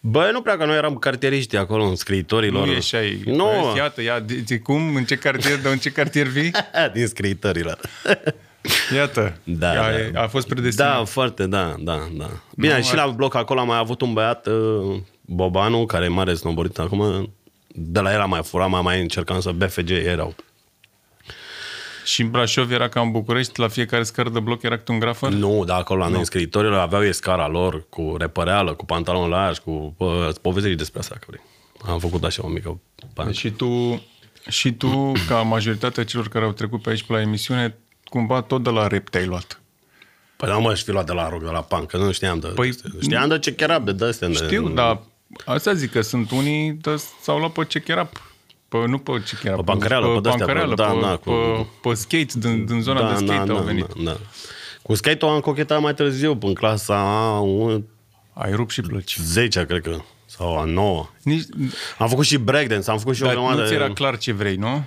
Bă, 0.00 0.30
nu 0.32 0.40
prea 0.42 0.56
că 0.56 0.64
noi 0.64 0.76
eram 0.76 0.96
cartieriști 0.96 1.56
acolo, 1.56 1.84
în 1.84 1.96
scriitorilor. 1.96 2.66
Nu 2.66 2.72
ieșai. 2.72 3.22
Nu, 3.24 3.46
Vezi, 3.64 3.76
Iată, 3.76 4.02
ia, 4.02 4.20
de, 4.20 4.34
de, 4.34 4.58
cum, 4.58 4.94
în 4.94 5.04
ce 5.04 5.16
cartier, 5.16 5.58
de 5.58 5.68
în 5.68 5.78
ce 5.78 5.90
cartier 5.90 6.26
vii? 6.26 6.50
din 6.94 7.06
scriitorilor. 7.06 7.78
Iată. 8.94 9.36
Da, 9.44 9.70
a, 9.70 9.90
da. 10.12 10.22
a 10.22 10.26
fost 10.26 10.46
predestinat. 10.46 10.96
Da, 10.96 11.04
foarte, 11.04 11.46
da, 11.46 11.74
da, 11.78 12.08
da. 12.12 12.30
Bine, 12.56 12.76
Nu, 12.76 12.82
și 12.82 12.90
ar- 12.90 12.96
la 12.96 13.06
bloc 13.06 13.34
acolo 13.34 13.60
am 13.60 13.66
mai 13.66 13.78
avut 13.78 14.00
un 14.00 14.12
băiat, 14.12 14.46
uh, 14.46 14.96
Bobanu, 15.26 15.86
care 15.86 16.04
e 16.04 16.08
mare 16.08 16.34
snowboardist 16.34 16.78
acum, 16.78 17.32
de 17.68 18.00
la 18.00 18.12
el 18.12 18.20
am 18.20 18.30
mai 18.30 18.42
furat, 18.42 18.68
mai, 18.68 18.80
mai 18.80 19.00
încercam 19.00 19.40
să 19.40 19.52
BFG 19.52 19.90
erau. 19.90 20.34
Și 22.04 22.20
în 22.20 22.30
Brașov 22.30 22.70
era 22.70 22.88
ca 22.88 23.00
în 23.00 23.10
București, 23.10 23.60
la 23.60 23.68
fiecare 23.68 24.02
scară 24.02 24.28
de 24.28 24.40
bloc 24.40 24.62
era 24.62 24.76
câte 24.76 24.92
un 24.92 24.98
grafăr? 24.98 25.30
Nu, 25.30 25.64
dar 25.64 25.78
acolo 25.78 26.00
la 26.00 26.08
noi 26.08 26.24
scriitorilor 26.24 26.78
aveau 26.78 27.04
ei 27.04 27.12
scara 27.14 27.48
lor 27.48 27.88
cu 27.88 28.14
repăreală, 28.18 28.74
cu 28.74 28.84
pantaloni 28.84 29.30
largi, 29.30 29.60
cu... 29.60 29.94
Bă, 29.98 30.26
îți 30.28 30.40
povestești 30.40 30.76
despre 30.76 31.00
asta, 31.00 31.14
că 31.14 31.24
vrei. 31.28 31.40
Am 31.86 31.98
făcut 31.98 32.24
așa 32.24 32.44
o 32.44 32.48
mică 32.48 32.80
pan. 33.14 33.32
Și 33.32 33.50
tu, 33.50 34.02
și 34.48 34.72
tu, 34.72 35.12
ca 35.28 35.42
majoritatea 35.42 36.04
celor 36.04 36.28
care 36.28 36.44
au 36.44 36.52
trecut 36.52 36.82
pe 36.82 36.90
aici 36.90 37.02
pe 37.02 37.12
la 37.12 37.20
emisiune, 37.20 37.76
cumva 38.04 38.42
tot 38.42 38.62
de 38.62 38.70
la 38.70 38.86
rap 38.86 39.08
te-ai 39.08 39.26
luat. 39.26 39.60
Păi 40.36 40.48
nu 40.48 40.60
mă, 40.60 40.74
și 40.74 40.84
fi 40.84 40.90
luat 40.90 41.06
de 41.06 41.12
la 41.12 41.28
rock, 41.28 41.44
de 41.44 41.50
la 41.50 41.62
punk, 41.62 41.86
că 41.86 41.96
nu 41.96 42.12
știam 42.12 42.38
de... 42.38 42.48
Păi- 42.48 43.00
știam 43.00 43.28
de 43.28 43.38
ce 43.38 43.54
chiar 43.54 43.80
de 43.80 43.92
de 43.92 44.32
Știu, 44.32 44.68
dar 44.68 45.00
asta 45.44 45.72
zic 45.74 45.90
că 45.90 46.00
sunt 46.00 46.30
unii 46.30 46.72
de, 46.72 47.02
s-au 47.22 47.38
luat 47.38 47.50
pe 47.52 47.64
checherap. 47.66 48.22
Pe, 48.68 48.76
nu 48.86 48.98
pe 48.98 49.12
checherap. 49.12 49.56
Pe 49.56 49.62
bancareală, 49.64 50.06
pe 50.14 50.20
de-astea, 50.20 50.46
bancareală, 50.46 50.74
pe- 50.74 50.82
da, 50.82 50.88
pe, 50.88 51.00
da, 51.00 51.16
pe, 51.16 51.30
cu- 51.30 51.88
pe, 51.88 51.94
skate, 51.94 52.38
din, 52.38 52.64
din 52.64 52.80
zona 52.82 53.12
de 53.12 53.26
skate 53.26 53.50
au 53.50 53.62
venit. 53.62 53.86
Da, 53.86 54.10
da. 54.10 54.16
Cu 54.82 54.94
skate-ul 54.94 55.30
am 55.30 55.40
cochetat 55.40 55.80
mai 55.80 55.94
târziu, 55.94 56.38
în 56.42 56.54
clasa 56.54 56.96
a 56.96 57.42
Ai 58.32 58.52
rupt 58.54 58.70
și 58.70 58.80
plăci. 58.80 59.16
10 59.20 59.64
cred 59.64 59.82
că, 59.82 59.96
sau 60.26 60.58
a 60.58 60.64
9. 60.64 61.06
Nici, 61.22 61.44
Am 61.98 62.08
făcut 62.08 62.24
și 62.24 62.36
breakdance, 62.36 62.90
am 62.90 62.98
făcut 62.98 63.14
și 63.14 63.22
o 63.22 63.26
dar 63.26 63.34
grămadă 63.34 63.56
nu 63.60 63.62
ți 63.64 63.68
de... 63.68 63.74
era 63.74 63.92
clar 63.92 64.18
ce 64.18 64.32
vrei, 64.32 64.56
nu? 64.56 64.84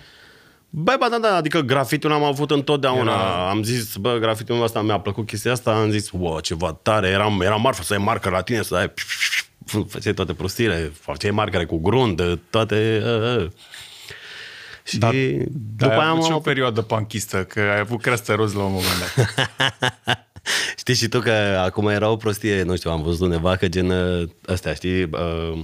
Băi, 0.70 0.96
ba, 1.00 1.08
da, 1.10 1.18
da, 1.18 1.36
adică 1.36 1.60
grafitul 1.60 2.12
am 2.12 2.24
avut 2.24 2.52
întotdeauna. 2.52 3.12
Era... 3.12 3.50
Am 3.50 3.64
zis, 3.64 3.96
bă, 3.96 4.18
grafitul 4.20 4.62
ăsta 4.64 4.82
mi-a 4.82 5.00
plăcut 5.00 5.26
chestia 5.26 5.52
asta, 5.52 5.72
am 5.72 5.90
zis, 5.90 6.10
wow, 6.12 6.40
ceva 6.40 6.80
tare, 6.82 7.08
era, 7.08 7.38
era 7.42 7.56
marfă 7.56 7.84
să 7.84 7.94
ai 7.94 8.00
marcă 8.00 8.30
la 8.30 8.42
tine, 8.42 8.62
să 8.62 8.76
ai... 8.76 8.94
Făceai 9.88 10.14
toate 10.14 10.34
prostiile, 10.34 10.92
făceai 11.00 11.32
marcare 11.32 11.66
cu 11.66 11.78
grund, 11.78 12.40
toate... 12.50 13.02
Uh, 13.04 13.44
uh. 13.44 13.48
Și 14.84 14.98
Dar, 14.98 15.14
după 15.14 15.50
dar 15.76 15.90
ai 15.90 15.98
aia 15.98 16.10
avut 16.10 16.24
și 16.24 16.32
o 16.32 16.34
am... 16.34 16.42
perioadă 16.42 16.82
panchistă, 16.82 17.44
că 17.44 17.60
ai 17.60 17.80
avut 17.80 18.02
creastă 18.02 18.34
roz 18.34 18.54
la 18.54 18.64
un 18.64 18.72
moment 18.72 18.94
dat. 19.00 20.28
Știi 20.78 20.94
și 20.94 21.08
tu 21.08 21.20
că 21.20 21.32
acum 21.66 21.88
era 21.88 22.10
o 22.10 22.16
prostie, 22.16 22.64
nu 22.64 22.76
știu, 22.76 22.92
am 22.92 23.02
văzut 23.02 23.22
undeva 23.22 23.56
că 23.56 23.68
gen 23.68 23.90
uh, 23.90 24.30
astea, 24.46 24.74
știi, 24.74 25.04
uh, 25.04 25.60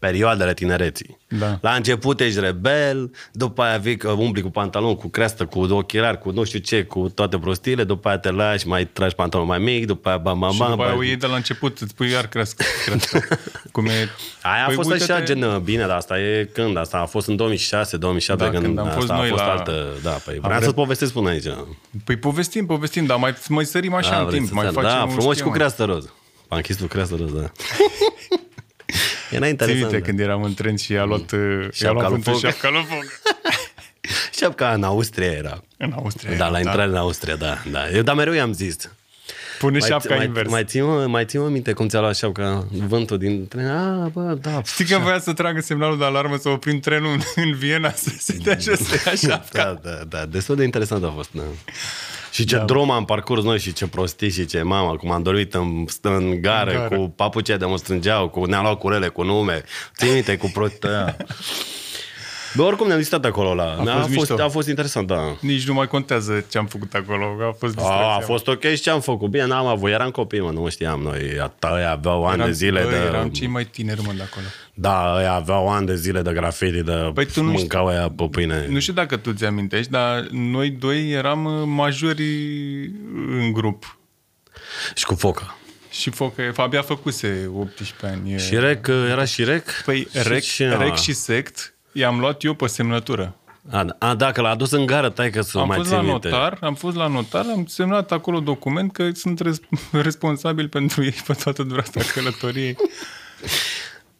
perioadele 0.00 0.54
tinereții. 0.54 1.18
Da. 1.28 1.58
La 1.60 1.70
început 1.72 2.20
ești 2.20 2.40
rebel, 2.40 3.10
după 3.32 3.62
aia 3.62 3.76
vii 3.78 3.96
că 3.96 4.10
umbli 4.10 4.42
cu 4.42 4.50
pantalon, 4.50 4.94
cu 4.96 5.08
creastă, 5.08 5.44
cu 5.44 5.60
ochelari, 5.60 6.18
cu 6.18 6.30
nu 6.30 6.44
știu 6.44 6.58
ce, 6.58 6.82
cu 6.84 7.08
toate 7.14 7.38
prostiile, 7.38 7.84
după 7.84 8.08
aia 8.08 8.18
te 8.18 8.30
lași, 8.30 8.66
mai 8.66 8.86
tragi 8.86 9.14
pantalon 9.14 9.46
mai 9.46 9.58
mic, 9.58 9.86
după 9.86 10.08
aia 10.08 10.18
bam, 10.18 10.38
bam, 10.38 10.52
și 10.52 10.58
bam. 10.58 10.70
după 10.70 10.82
aia 10.82 10.90
bam. 10.90 11.00
o 11.00 11.02
iei 11.04 11.16
de 11.16 11.26
la 11.26 11.34
început, 11.36 11.78
îți 11.78 11.94
pui 11.94 12.10
iar 12.10 12.26
crească. 12.26 12.64
crească. 12.84 13.38
Cum 13.72 13.86
e... 13.86 14.08
Aia 14.42 14.62
a 14.62 14.66
Păi 14.66 14.74
fost 14.74 14.90
uite-te- 14.90 15.12
așa, 15.12 15.22
gen, 15.24 15.42
uh, 15.42 15.56
bine, 15.56 15.86
dar 15.86 15.96
asta 15.96 16.18
e 16.20 16.48
când? 16.52 16.76
Asta 16.76 16.96
a 16.98 17.06
fost 17.06 17.28
în 17.28 17.36
2006, 17.36 17.96
2007, 17.96 18.44
Da, 18.44 18.50
când, 18.50 18.62
când 18.64 18.78
am 18.78 18.84
asta 18.86 18.98
fost 18.98 19.10
a 19.10 19.16
noi 19.16 19.28
fost 19.28 19.42
la- 19.42 19.50
altă... 19.50 19.86
Da, 20.02 20.10
păi 20.10 20.34
vreau 20.38 20.50
vrut- 20.50 20.62
să-ți 20.62 20.74
povestesc 20.74 21.12
până 21.12 21.28
aici. 21.28 21.46
Păi 22.04 22.16
povestim, 22.16 22.66
povestim, 22.66 23.06
dar 23.06 23.16
mai, 23.16 23.34
mai 23.48 23.64
sărim 23.64 23.94
așa 23.94 24.10
Da, 24.10 24.18
în 24.18 24.24
vrei 24.26 24.36
timp. 24.38 24.48
să 24.48 24.54
Mai 24.54 24.66
ți- 24.66 24.72
facem 24.72 24.90
da, 24.90 25.02
un 25.02 25.08
frumos 25.10 25.24
și 25.30 25.34
schemă. 25.34 25.50
cu 25.50 25.56
creastă 25.56 25.84
roz. 25.84 26.04
Panchistul 26.48 26.86
creastă 26.86 27.14
roz, 27.18 27.32
da. 27.32 27.50
Era 29.30 29.40
Ții 29.40 29.50
interesant. 29.50 29.80
minte 29.80 29.98
da. 29.98 30.04
când 30.04 30.20
eram 30.20 30.42
în 30.42 30.54
tren 30.54 30.76
și 30.76 30.96
a 30.96 31.04
luat, 31.04 31.30
i-a 31.32 31.68
Șapca 31.72 31.92
luat 31.92 32.10
lui 32.10 32.20
vântul 32.20 32.32
foc. 32.32 32.40
șapca 32.50 32.68
lui 32.70 32.86
foc. 32.88 33.04
Șapca 34.38 34.72
în 34.72 34.82
Austria 34.82 35.26
era. 35.30 35.62
În 35.76 35.92
Austria. 35.96 36.36
Da, 36.36 36.48
la 36.48 36.58
intrare 36.58 36.82
în 36.90 36.96
Austria, 36.96 37.36
da. 37.36 37.62
da. 37.70 37.90
Eu, 37.90 38.02
dar 38.02 38.14
mereu 38.14 38.32
i-am 38.32 38.52
zis. 38.52 38.76
Pune 39.58 39.78
Mai, 39.78 39.88
șapca 39.88 40.14
mai, 40.14 40.24
invers. 40.24 40.50
mai, 40.50 40.64
ții 40.64 40.80
mă, 40.80 41.06
mai 41.06 41.24
ții 41.24 41.38
mă 41.38 41.48
minte 41.48 41.72
cum 41.72 41.88
ți-a 41.88 42.00
luat 42.00 42.16
șapca 42.16 42.66
vântul 42.70 43.18
din 43.18 43.48
tren? 43.48 43.66
Ah, 43.68 44.10
bă, 44.12 44.38
da. 44.40 44.62
Știi 44.64 44.84
că 44.84 44.98
voia 44.98 45.18
să 45.18 45.32
tragă 45.32 45.60
semnalul 45.60 45.98
de 45.98 46.04
alarmă 46.04 46.36
să 46.36 46.48
oprim 46.48 46.80
trenul 46.80 47.10
în, 47.12 47.20
în 47.44 47.54
Viena 47.54 47.90
să 47.92 48.10
se 48.18 48.36
dea 48.42 48.56
și 48.56 48.76
să 48.76 49.02
ia 49.06 49.14
șapca. 49.30 49.78
Da, 49.82 49.90
da, 49.90 50.04
da. 50.08 50.26
Destul 50.26 50.56
de 50.56 50.64
interesant 50.64 51.04
a 51.04 51.12
fost, 51.14 51.28
da. 51.32 51.42
Și 52.30 52.44
ce 52.44 52.56
da. 52.56 52.64
drum 52.64 52.90
am 52.90 53.04
parcurs 53.04 53.42
noi 53.42 53.58
și 53.58 53.72
ce 53.72 53.86
prostii 53.86 54.30
și 54.30 54.46
ce 54.46 54.62
mamă, 54.62 54.96
cum 54.96 55.10
am 55.10 55.22
dormit 55.22 55.54
în, 55.54 55.84
în 56.02 56.40
gară, 56.40 56.70
În 56.70 56.76
gară. 56.76 56.96
cu 56.96 57.08
papucea 57.16 57.56
de 57.56 57.64
mă 57.64 57.76
strângeau, 57.76 58.28
cu 58.28 58.44
ne-am 58.44 58.62
luat 58.62 58.78
curele 58.78 59.08
cu 59.08 59.22
nume, 59.22 59.62
ții 59.96 60.12
minte, 60.12 60.36
cu 60.36 60.50
prostia. 60.54 61.16
Bă, 62.54 62.62
oricum 62.62 62.86
ne-am 62.86 62.98
listat 62.98 63.24
acolo 63.24 63.54
la... 63.54 63.64
A, 63.64 63.76
fost 63.76 63.88
a, 63.88 64.00
fost, 64.00 64.08
mișto. 64.08 64.42
a 64.42 64.48
fost 64.48 64.68
interesant, 64.68 65.06
da. 65.06 65.36
Nici 65.40 65.66
nu 65.66 65.74
mai 65.74 65.86
contează 65.86 66.44
ce 66.50 66.58
am 66.58 66.66
făcut 66.66 66.94
acolo, 66.94 67.34
că 67.38 67.44
a 67.44 67.52
fost 67.58 67.76
A, 67.76 67.80
distracția. 67.80 68.16
a 68.16 68.20
fost 68.20 68.48
ok 68.48 68.62
și 68.62 68.80
ce 68.80 68.90
am 68.90 69.00
făcut? 69.00 69.30
Bine, 69.30 69.46
n-am 69.46 69.66
avut, 69.66 69.90
eram 69.90 70.10
copii, 70.10 70.40
mă, 70.40 70.50
nu 70.50 70.68
știam 70.68 71.00
noi. 71.00 71.38
Ata, 71.42 71.76
ei 71.78 71.86
aveau 71.86 72.26
ani 72.26 72.34
Eram- 72.42 72.46
de 72.46 72.52
zile 72.52 72.82
bă, 72.82 72.90
de... 72.90 72.96
Eram 72.96 73.28
cei 73.28 73.46
mai 73.46 73.64
tineri, 73.64 74.00
mă, 74.06 74.12
de 74.16 74.22
acolo. 74.22 74.46
Da, 74.74 75.16
ei 75.20 75.28
aveau 75.28 75.68
ani 75.68 75.86
de 75.86 75.96
zile 75.96 76.22
de 76.22 76.32
graffiti, 76.32 76.82
de 76.82 77.10
Păi 77.14 77.26
tu 77.26 77.42
nu 77.42 77.50
mâncau 77.50 77.86
aia 77.86 78.12
pe 78.16 78.28
pâine. 78.30 78.66
Nu 78.68 78.80
știu 78.80 78.92
dacă 78.92 79.16
tu 79.16 79.32
ți-amintești, 79.32 79.90
dar 79.90 80.26
noi 80.30 80.70
doi 80.70 81.10
eram 81.10 81.44
uh, 81.44 81.62
majori 81.66 82.24
în 83.40 83.52
grup. 83.52 83.98
Și 84.94 85.04
cu 85.04 85.14
foca. 85.14 85.54
Și 85.90 86.10
Focă, 86.10 86.52
abia 86.56 86.82
făcuse 86.82 87.50
18 87.54 88.06
ani. 88.06 88.38
Și 88.38 88.56
rec, 88.56 88.86
era 88.86 89.24
și 89.24 89.44
rec? 89.44 89.70
Păi 89.84 90.08
și, 90.12 90.28
rec, 90.28 90.42
cineva. 90.42 90.82
rec 90.82 90.96
și 90.96 91.12
sect 91.12 91.74
i-am 91.92 92.18
luat 92.20 92.42
eu 92.44 92.54
pe 92.54 92.66
semnătură. 92.66 93.34
A, 93.70 93.84
da, 93.84 93.96
a, 94.08 94.14
da, 94.14 94.32
că 94.32 94.40
l-a 94.40 94.48
adus 94.48 94.70
în 94.70 94.86
gară, 94.86 95.08
tai 95.10 95.30
că 95.30 95.40
să 95.40 95.58
am 95.58 95.66
mai 95.66 95.76
fost 95.76 95.88
ții 95.88 95.98
la 95.98 96.02
minte. 96.02 96.28
notar, 96.28 96.58
am 96.60 96.74
fost 96.74 96.96
la 96.96 97.06
notar, 97.06 97.44
am 97.54 97.66
semnat 97.66 98.12
acolo 98.12 98.40
document 98.40 98.92
că 98.92 99.10
sunt 99.14 99.40
res- 99.40 99.60
responsabil 99.92 100.68
pentru 100.68 101.04
ei 101.04 101.14
pe 101.26 101.32
toată 101.42 101.62
durata 101.62 102.00
călătoriei. 102.14 102.76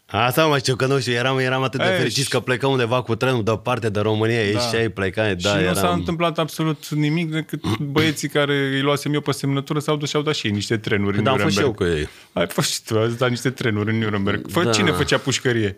Asta 0.06 0.46
mai 0.46 0.58
știu 0.58 0.76
că 0.76 0.86
nu 0.86 0.98
știu, 1.00 1.12
eram, 1.12 1.38
eram 1.38 1.62
atât 1.62 1.80
de 1.80 1.86
Ei, 1.86 1.96
fericit 1.96 2.22
și- 2.24 2.28
că 2.30 2.40
plecăm 2.40 2.70
undeva 2.70 3.02
cu 3.02 3.14
trenul 3.14 3.42
departe 3.44 3.88
de 3.88 4.00
România, 4.00 4.36
da. 4.36 4.42
ieșeai, 4.42 4.88
plecai, 4.88 5.34
da, 5.36 5.48
și 5.48 5.54
nu 5.54 5.60
eram... 5.62 5.74
s-a 5.74 5.88
întâmplat 5.92 6.38
absolut 6.38 6.88
nimic 6.88 7.30
decât 7.30 7.60
băieții 7.92 8.28
care 8.28 8.54
îi 8.72 8.80
luasem 8.80 9.14
eu 9.14 9.20
pe 9.20 9.32
semnătură 9.32 9.78
s-au 9.78 9.96
dus 9.96 10.08
și 10.08 10.16
au 10.16 10.22
dat 10.22 10.34
și 10.34 10.46
ei 10.46 10.52
niște 10.52 10.76
trenuri 10.76 11.18
în 11.18 11.24
Da, 11.24 11.30
am 11.30 11.38
fost 11.38 11.56
și 11.56 11.60
eu 11.62 11.66
Nuremberg. 11.78 11.92
cu 11.92 11.98
ei. 11.98 12.08
Ai 12.42 12.46
fost 12.48 12.72
și 12.72 12.82
tu, 12.82 12.98
ați 12.98 13.18
dat 13.18 13.28
niște 13.28 13.50
trenuri 13.50 13.90
în 13.90 13.98
Nuremberg. 13.98 14.50
Fă, 14.50 14.62
Da. 14.62 14.70
Cine 14.70 14.90
făcea 14.90 15.18
pușcărie? 15.18 15.76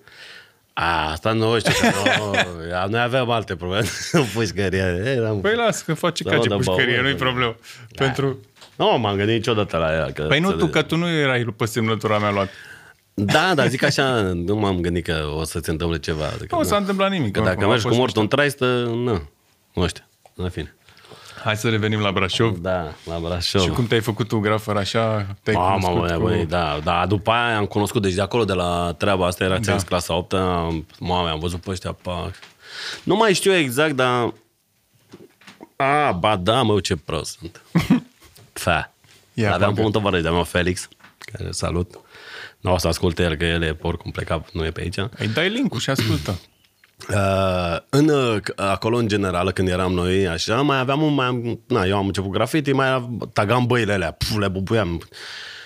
A, 0.75 1.11
asta 1.11 1.33
nu 1.33 1.59
știu, 1.59 1.73
că 1.81 2.11
nu, 2.19 2.88
noi 2.91 3.00
aveam 3.00 3.31
alte 3.31 3.57
probleme 3.57 3.87
în 4.12 4.25
pușcărie. 4.35 5.02
Eram... 5.17 5.41
Păi 5.41 5.55
las, 5.55 5.83
că 5.83 5.95
face 5.95 6.23
Da, 6.23 6.31
cace 6.31 6.49
da, 6.49 6.57
pușcărie, 6.57 6.97
bă, 6.97 7.02
nu-i 7.02 7.12
bă. 7.12 7.19
problemă. 7.19 7.57
Pentru... 7.97 8.38
Nu 8.76 8.99
m-am 8.99 9.17
gândit 9.17 9.35
niciodată 9.35 9.76
la 9.76 9.93
ea. 9.93 10.12
Că 10.12 10.23
Păi 10.23 10.41
nu 10.41 10.50
să- 10.50 10.57
tu, 10.57 10.67
că 10.67 10.83
tu 10.83 10.97
nu 10.97 11.09
erai 11.09 11.45
pe 11.57 11.64
semnătura 11.64 12.19
mea 12.19 12.31
luat. 12.31 12.49
Da, 13.14 13.52
dar 13.55 13.69
zic 13.69 13.83
așa, 13.83 14.21
nu 14.35 14.57
m-am 14.57 14.81
gândit 14.81 15.05
că 15.05 15.25
o 15.37 15.45
să 15.45 15.59
se 15.62 15.71
întâmple 15.71 15.99
ceva. 15.99 16.25
Adică, 16.35 16.57
Nu 16.57 16.62
s-a 16.62 16.76
întâmplat 16.76 17.11
nimic. 17.11 17.33
Că 17.33 17.38
dacă 17.38 17.49
oricum, 17.50 17.64
a 17.64 17.69
mergi 17.69 17.83
cu 17.83 17.88
fost 17.88 18.00
mortul 18.00 18.23
în 18.23 18.29
traistă, 18.29 18.64
nu. 18.85 19.29
Nu 19.75 19.87
știu. 19.88 20.05
În 20.35 20.49
fine. 20.49 20.75
Hai 21.45 21.57
să 21.57 21.69
revenim 21.69 22.01
la 22.01 22.13
Brașov. 22.13 22.59
Da, 22.59 22.93
la 23.05 23.19
Brașov. 23.19 23.63
Și 23.63 23.69
cum 23.69 23.87
te-ai 23.87 24.01
făcut 24.01 24.29
tu 24.29 24.39
grafăr 24.39 24.77
așa? 24.77 25.27
Te-ai 25.43 25.57
Mamă, 25.57 25.87
cunoscut 25.89 26.09
băi, 26.09 26.17
cu... 26.17 26.23
băi, 26.23 26.47
da, 26.47 26.79
da, 26.85 27.07
după 27.07 27.31
aia 27.31 27.57
am 27.57 27.65
cunoscut, 27.67 28.03
deci 28.03 28.15
de 28.15 28.21
acolo, 28.21 28.45
de 28.45 28.53
la 28.53 28.95
treaba 28.99 29.27
asta, 29.27 29.45
era 29.45 29.59
Da. 29.59 29.73
da. 29.77 29.83
clasa 29.83 30.15
8 30.15 30.33
am, 30.33 30.87
mame, 30.99 31.29
am 31.31 31.39
văzut 31.39 31.61
pe 31.61 31.71
ăștia, 31.71 31.93
pa. 31.93 32.31
Nu 33.03 33.17
mai 33.17 33.35
știu 33.35 33.53
exact, 33.55 33.95
dar... 33.95 34.33
A, 35.77 36.13
ba 36.13 36.37
da, 36.37 36.63
mă, 36.63 36.81
ce 36.81 36.97
prost 36.97 37.39
sunt. 37.39 37.63
Fa. 38.53 38.93
Ia, 39.35 39.53
Aveam 39.55 39.69
bagă. 39.69 39.81
pe 39.81 39.87
un 39.87 39.93
tovarăș 39.93 40.21
de-a 40.23 40.31
meu, 40.33 40.45
Felix, 40.45 40.89
care 41.19 41.51
salut. 41.51 41.99
Nu 42.61 42.73
o 42.73 42.79
să 42.79 42.89
asculte 42.89 43.23
el, 43.23 43.35
că 43.35 43.45
el 43.45 43.63
e 43.63 43.77
oricum 43.83 44.11
plecat, 44.11 44.49
nu 44.53 44.65
e 44.65 44.71
pe 44.71 44.81
aici. 44.81 44.97
Îi 45.19 45.29
dai 45.29 45.49
link 45.49 45.79
și 45.81 45.91
ascultă. 45.91 46.39
Uh, 47.11 47.77
în, 47.89 48.09
uh, 48.09 48.37
acolo, 48.57 48.97
în 48.97 49.09
general, 49.09 49.51
când 49.51 49.69
eram 49.69 49.93
noi, 49.93 50.27
așa, 50.29 50.61
mai 50.61 50.79
aveam 50.79 51.03
un, 51.03 51.15
mai, 51.15 51.27
am- 51.27 51.61
na, 51.67 51.85
eu 51.85 51.97
am 51.97 52.07
început 52.07 52.31
graffiti, 52.31 52.73
mai 52.73 53.09
tagam 53.33 53.67
băile 53.67 53.93
alea, 53.93 54.11
puf, 54.11 54.37
le 54.39 54.49
bubuiam. 54.49 55.03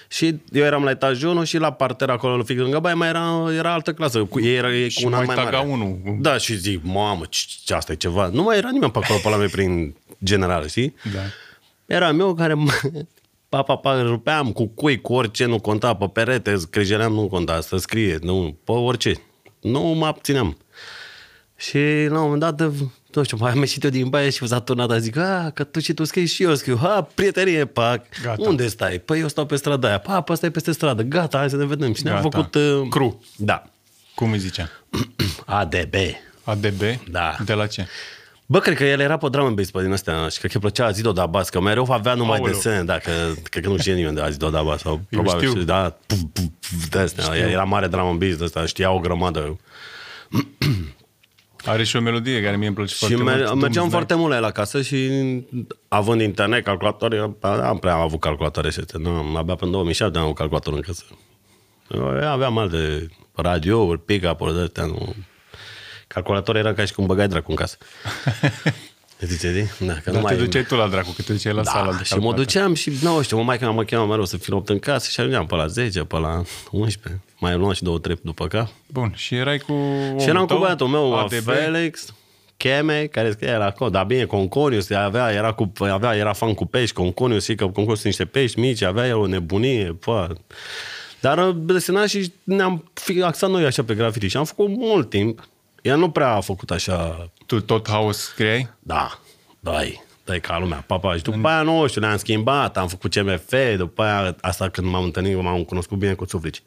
Și 0.09 0.41
eu 0.53 0.65
eram 0.65 0.85
la 0.85 0.91
etajul 0.91 1.29
1 1.31 1.45
și 1.45 1.59
la 1.59 1.73
parter 1.73 2.11
acolo, 2.11 2.43
fix 2.43 2.61
lângă 2.61 2.79
baie, 2.79 2.95
mai 2.95 3.09
era, 3.09 3.45
era 3.57 3.73
altă 3.73 3.93
clasă. 3.93 4.25
Cu, 4.25 4.41
ei 4.41 4.55
era 4.57 4.75
ei 4.75 4.89
Și 4.89 5.01
cu 5.01 5.05
un 5.07 5.11
mai 5.13 5.21
an 5.21 5.27
mai 5.27 5.37
taga 5.37 5.57
mare. 5.57 5.69
unul. 5.71 5.99
Da, 6.21 6.37
și 6.39 6.57
zic, 6.57 6.81
mamă, 6.83 7.25
ce, 7.29 7.41
ce 7.65 7.75
asta 7.75 7.93
e 7.93 7.95
ceva. 7.95 8.29
Nu 8.33 8.43
mai 8.43 8.57
era 8.57 8.71
nimeni 8.71 8.93
pe 8.93 8.99
acolo, 9.03 9.19
pe 9.23 9.29
la 9.29 9.37
mine, 9.37 9.49
prin 9.49 9.95
general, 10.25 10.67
știi? 10.69 10.95
Da. 11.15 11.21
Eram 11.95 12.21
eu 12.21 12.35
care 12.35 12.55
pa, 13.49 13.63
pa, 13.63 13.77
pa, 13.77 14.03
rupeam 14.03 14.53
cu 14.53 14.67
cui, 14.67 15.01
cu 15.01 15.13
orice, 15.13 15.45
nu 15.45 15.61
conta, 15.61 15.95
pe 15.95 16.07
perete, 16.13 16.57
scrijeream, 16.57 17.13
nu 17.13 17.27
conta, 17.29 17.61
să 17.61 17.77
scrie, 17.77 18.19
nu, 18.23 18.57
pe 18.65 18.73
orice. 18.73 19.15
Nu 19.61 19.81
mă 19.81 20.07
abțineam. 20.07 20.57
Și 21.57 21.79
la 22.09 22.17
un 22.21 22.31
moment 22.31 22.41
dat, 22.41 22.61
nu 23.15 23.23
știu, 23.23 23.37
mai 23.41 23.51
am 23.51 23.59
ieșit 23.59 23.85
eu 23.85 23.91
din 23.91 24.09
baie 24.09 24.31
și 24.31 24.47
s-a 24.47 24.61
turnat, 24.61 25.01
zic, 25.01 25.17
a, 25.17 25.51
că 25.55 25.65
tu 25.65 25.81
și 25.81 25.93
tu 25.95 26.05
scrii 26.05 26.27
și 26.27 26.43
eu 26.43 26.55
scriu, 26.55 26.77
ha, 26.77 27.09
prietenie, 27.15 27.65
pac, 27.65 28.03
Gata. 28.23 28.49
unde 28.49 28.67
stai? 28.69 28.99
Păi 28.99 29.21
eu 29.21 29.29
stau 29.29 29.47
pe 29.47 29.57
strada 29.57 29.89
aia, 29.89 29.99
pa, 29.99 30.21
pa, 30.21 30.35
stai 30.35 30.51
peste 30.51 30.73
stradă, 30.73 31.03
gata, 31.03 31.39
hai 31.39 31.51
să 31.51 31.57
ne 31.57 31.65
vedem. 31.65 31.95
Și 31.95 32.05
ne-am 32.05 32.23
Gata. 32.23 32.29
făcut... 32.37 32.55
Uh, 32.55 32.89
Cru. 32.91 33.25
Da. 33.37 33.65
Cum 34.15 34.33
îi 34.33 34.39
zicea? 34.39 34.71
ADB. 35.47 35.95
ADB? 36.45 36.83
Da. 37.11 37.37
De 37.45 37.53
la 37.53 37.67
ce? 37.67 37.87
Bă, 38.47 38.59
cred 38.59 38.77
că 38.77 38.85
el 38.85 39.01
era 39.01 39.17
pe 39.17 39.29
drum 39.29 39.45
and 39.47 39.57
bass 39.57 39.71
pe 39.71 39.83
din 39.83 39.93
astea 39.93 40.29
și 40.29 40.39
cred 40.39 40.51
că 40.51 40.57
îi 40.57 40.63
plăcea 40.63 40.87
Azido 40.87 41.13
Dabas, 41.13 41.49
că 41.49 41.61
mereu 41.61 41.87
avea 41.91 42.15
numai 42.15 42.39
Aoleu. 42.39 42.53
desen, 42.55 42.85
dacă, 42.85 43.11
cred 43.43 43.63
că 43.65 43.69
nu 43.71 43.77
știe 43.79 43.95
nimeni 43.95 44.15
de 44.15 44.21
Azido 44.21 44.51
Dabas 44.51 44.81
sau 44.81 44.93
Eu 44.93 45.01
probabil 45.23 45.47
știu. 45.49 45.61
și, 45.61 45.67
da, 45.67 45.97
puf, 46.07 46.19
puf, 46.33 46.45
puf, 46.61 46.89
de 46.89 46.99
astea, 46.99 47.37
era 47.37 47.65
mare 47.65 47.87
drum 47.87 48.07
and 48.07 48.19
bass 48.19 48.37
de 48.37 48.45
asta, 48.45 48.67
știa 48.67 48.91
o 48.91 48.99
grămadă. 48.99 49.57
Are 51.67 51.85
și 51.85 51.97
o 51.97 52.01
melodie 52.01 52.43
care 52.43 52.57
mie 52.57 52.67
îmi 52.67 52.77
place 52.77 52.93
Și 52.93 52.99
foarte 52.99 53.17
mer- 53.17 53.25
mult. 53.25 53.39
mergeam 53.39 53.59
Doomsday. 53.59 53.89
foarte 53.89 54.15
mult 54.15 54.31
la 54.31 54.37
el 54.37 54.45
acasă 54.45 54.83
și 54.83 55.11
având 55.89 56.21
internet, 56.21 56.65
calculatoare, 56.65 57.31
am 57.41 57.79
prea 57.79 57.95
avut 57.95 58.21
calculatoare 58.21 58.71
și 58.71 58.79
astea. 58.79 58.99
Nu, 59.03 59.11
abia 59.37 59.55
până 59.55 59.67
în 59.67 59.71
2007 59.71 60.19
am 60.19 60.25
avut 60.25 60.37
calculator 60.37 60.73
în 60.75 60.81
casă. 60.81 61.05
Eu 61.91 62.29
aveam 62.29 62.59
alte 62.59 63.09
radiouri, 63.35 64.01
pick-up-uri 64.05 64.55
de 64.55 64.61
astea, 64.61 64.85
nu. 64.85 65.15
Calculatorul 66.07 66.61
era 66.61 66.75
ca 66.75 66.85
și 66.85 66.93
cum 66.95 67.07
băgai 67.07 67.29
dracu 67.29 67.51
în 67.51 67.57
casă. 67.57 67.77
Zice, 69.21 69.53
zi? 69.53 69.85
Da, 69.87 69.93
că 69.93 70.01
Dar 70.11 70.15
nu 70.23 70.27
te 70.29 70.35
mai... 70.35 70.45
duceai 70.45 70.65
tu 70.65 70.75
la 70.75 70.89
dracu, 70.89 71.11
că 71.17 71.23
te 71.23 71.33
duceai 71.33 71.53
la 71.55 71.63
Da, 71.63 71.71
sala 71.71 71.85
de 71.87 71.91
și 71.93 71.99
mă 71.99 72.05
calculator. 72.09 72.45
duceam 72.45 72.75
și, 72.75 72.93
nu 73.03 73.23
știu, 73.23 73.37
mă 73.37 73.43
mai 73.43 73.59
că 73.59 73.71
mă 73.71 73.83
chemam 73.85 74.09
mereu 74.09 74.25
să 74.25 74.37
fiu 74.37 74.57
8 74.57 74.69
în 74.69 74.79
casă 74.79 75.09
și 75.11 75.21
ajungeam 75.21 75.47
pe 75.47 75.55
la 75.55 75.67
10, 75.67 76.01
pe 76.01 76.17
la 76.19 76.43
11. 76.71 77.23
Mai 77.39 77.57
luam 77.57 77.73
și 77.73 77.83
două 77.83 77.99
trei 77.99 78.19
după 78.23 78.47
cap. 78.47 78.69
Bun, 78.87 79.13
și 79.17 79.35
erai 79.35 79.59
cu 79.59 79.73
Și 80.21 80.29
eram 80.29 80.47
cu 80.47 80.57
băiatul 80.59 80.87
meu, 80.87 81.15
ADB. 81.19 81.43
Felix, 81.45 82.15
Cheme, 82.57 83.05
care 83.05 83.31
scria 83.31 83.57
la 83.59 83.65
acolo, 83.65 83.91
dar 83.91 84.05
bine, 84.05 84.25
Conconius, 84.25 84.91
avea, 84.91 85.33
era, 85.33 85.53
cu, 85.53 85.73
avea, 85.79 86.15
era 86.17 86.33
fan 86.33 86.55
cu 86.55 86.65
pești, 86.67 86.95
Conconius, 86.95 87.45
și 87.45 87.55
că 87.55 87.65
Conconius 87.65 88.01
sunt 88.01 88.05
niște 88.05 88.25
pești 88.25 88.59
mici, 88.61 88.83
avea 88.83 89.07
el 89.07 89.17
o 89.17 89.27
nebunie, 89.27 89.97
pă. 90.01 90.33
Dar 91.21 91.49
uh, 91.49 91.55
desena 91.59 92.07
și 92.07 92.33
ne-am 92.45 92.91
fi 92.93 93.23
axat 93.23 93.51
noi 93.51 93.65
așa 93.65 93.85
pe 93.85 93.95
graffiti 93.95 94.27
și 94.27 94.37
am 94.37 94.45
făcut 94.45 94.69
mult 94.69 95.11
timp. 95.11 95.49
El 95.87 95.99
nu 95.99 96.11
prea 96.11 96.29
a 96.29 96.41
făcut 96.41 96.71
așa, 96.71 97.31
Tu 97.47 97.61
tot 97.61 97.89
haos 97.89 98.19
scriai? 98.19 98.69
da, 98.79 99.21
dai, 99.61 100.03
dai 100.25 100.41
ca 100.41 100.59
lumea, 100.59 100.85
papa. 100.87 101.17
Și 101.17 101.23
după 101.23 101.49
aia, 101.49 101.63
nu 101.63 101.87
știu, 101.87 102.01
ne-am 102.01 102.17
schimbat, 102.17 102.77
am 102.77 102.89
făcut 102.89 103.15
CMF, 103.15 103.55
după 103.77 104.03
aia, 104.03 104.37
asta 104.41 104.69
când 104.69 104.87
m-am 104.87 105.05
întâlnit, 105.05 105.43
m-am 105.43 105.65
cunoscut 105.65 105.99
bine 105.99 106.15
cu 106.15 106.25
suflici. 106.25 106.63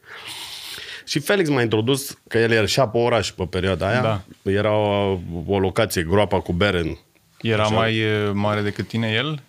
Și 1.05 1.19
Felix 1.19 1.49
m-a 1.49 1.61
introdus, 1.61 2.17
că 2.27 2.37
el 2.37 2.51
ieșea 2.51 2.87
pe 2.87 2.97
oraș 2.97 3.31
pe 3.31 3.43
perioada 3.43 3.87
aia. 3.87 4.01
Da. 4.01 4.21
Era 4.51 4.71
o, 4.75 5.17
o 5.47 5.59
locație, 5.59 6.03
groapa 6.03 6.39
cu 6.39 6.53
bere. 6.53 6.99
Era 7.41 7.67
mai 7.67 7.97
e, 7.97 8.31
mare 8.33 8.61
decât 8.61 8.87
tine 8.87 9.11
el? 9.11 9.41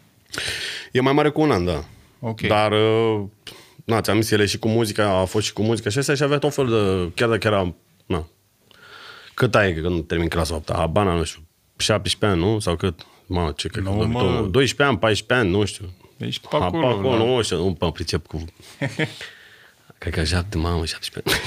E 0.93 1.01
mai 1.01 1.13
mare 1.13 1.29
cu 1.29 1.41
un 1.41 1.51
an, 1.51 1.65
da. 1.65 1.85
Ok. 2.21 2.41
Dar, 2.41 2.73
uh, 2.73 3.23
na, 3.85 4.01
ți-am 4.01 4.21
zis, 4.21 4.31
el 4.31 4.41
e 4.41 4.47
și 4.47 4.59
cu 4.59 4.69
muzica, 4.69 5.19
a 5.19 5.25
fost 5.25 5.47
și 5.47 5.53
cu 5.53 5.63
muzica 5.63 5.91
și 5.91 5.99
astea 5.99 6.15
și 6.15 6.23
avea 6.23 6.39
tot 6.39 6.55
fel 6.55 6.67
de, 6.67 7.11
chiar 7.15 7.29
dacă 7.29 7.47
era, 7.47 7.75
na, 8.07 8.27
cât 9.35 9.55
ai 9.55 9.75
când 9.75 10.07
termin 10.07 10.29
clasa 10.29 10.55
8 10.55 10.73
Habana, 10.73 11.15
nu 11.15 11.25
știu, 11.25 11.41
17 11.77 12.39
ani, 12.41 12.51
nu? 12.53 12.59
Sau 12.59 12.77
cât? 12.77 13.01
Mă, 13.27 13.53
ce 13.57 13.69
cred 13.69 13.85
că 13.85 13.91
Nu, 13.91 14.07
mă. 14.07 14.47
12 14.51 14.83
ani, 14.83 14.99
14 14.99 15.47
ani, 15.47 15.57
nu 15.59 15.65
știu. 15.65 15.91
Ești 16.17 16.41
pe 16.49 16.57
Acolo, 16.57 16.87
acolo. 16.87 16.87
acolo 16.99 17.17
da. 17.17 17.25
nu 17.25 17.43
știu, 17.43 17.57
nu 17.57 17.77
mă 17.79 17.93
pricep 17.93 18.27
cu... 18.27 18.45
Cred 19.99 20.13
că 20.15 20.25
7, 20.25 20.57
mamă, 20.57 20.85
17 20.85 21.35
ani. 21.35 21.43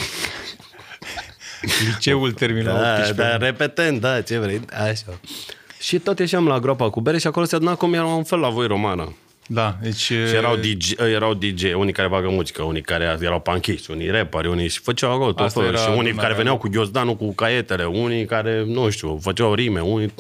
Liceul 1.88 2.32
terminat 2.32 2.82
Da, 2.82 2.90
18 2.92 3.14
da, 3.14 3.34
ani. 3.34 3.44
repetent, 3.44 4.00
da, 4.02 4.22
ce 4.22 4.38
vrei, 4.38 4.62
așa. 4.74 5.20
Și 5.80 6.00
tot 6.00 6.20
ieșeam 6.20 6.48
la 6.48 6.60
groapa 6.60 6.90
cu 6.90 7.02
bere 7.02 7.18
și 7.18 7.28
acolo 7.28 7.46
se 7.46 7.56
aduna 7.56 7.76
cum 7.76 7.94
era 7.94 8.06
un 8.06 8.24
fel 8.24 8.40
la 8.40 8.50
voi 8.50 8.68
romană. 8.68 9.16
Da, 9.48 9.78
deci... 9.82 9.96
Și 9.96 10.14
erau 10.14 10.56
DJ, 10.56 10.92
erau 11.14 11.34
DJ, 11.34 11.64
unii 11.76 11.94
care 11.94 12.08
bagă 12.08 12.30
muzică, 12.30 12.64
unii 12.64 12.82
care 12.82 13.18
erau 13.22 13.40
panchiști, 13.40 13.92
unii 13.92 14.10
rapperi, 14.10 14.48
unii 14.48 14.68
și 14.70 14.80
făceau 14.80 15.12
acolo 15.12 15.32
tot 15.32 15.46
Asta 15.46 15.60
felul. 15.60 15.76
era 15.76 15.84
Și 15.84 15.90
unii 15.90 16.00
adunarea 16.00 16.22
care 16.24 16.34
veneau 16.36 16.56
lor. 16.56 16.64
cu 16.64 16.70
ghiozdanul, 16.72 17.16
cu 17.16 17.34
caietele, 17.34 17.86
unii 17.86 18.26
care, 18.26 18.64
nu 18.68 18.90
știu, 18.90 19.18
făceau 19.22 19.54
rime, 19.54 19.80
unii... 19.80 20.14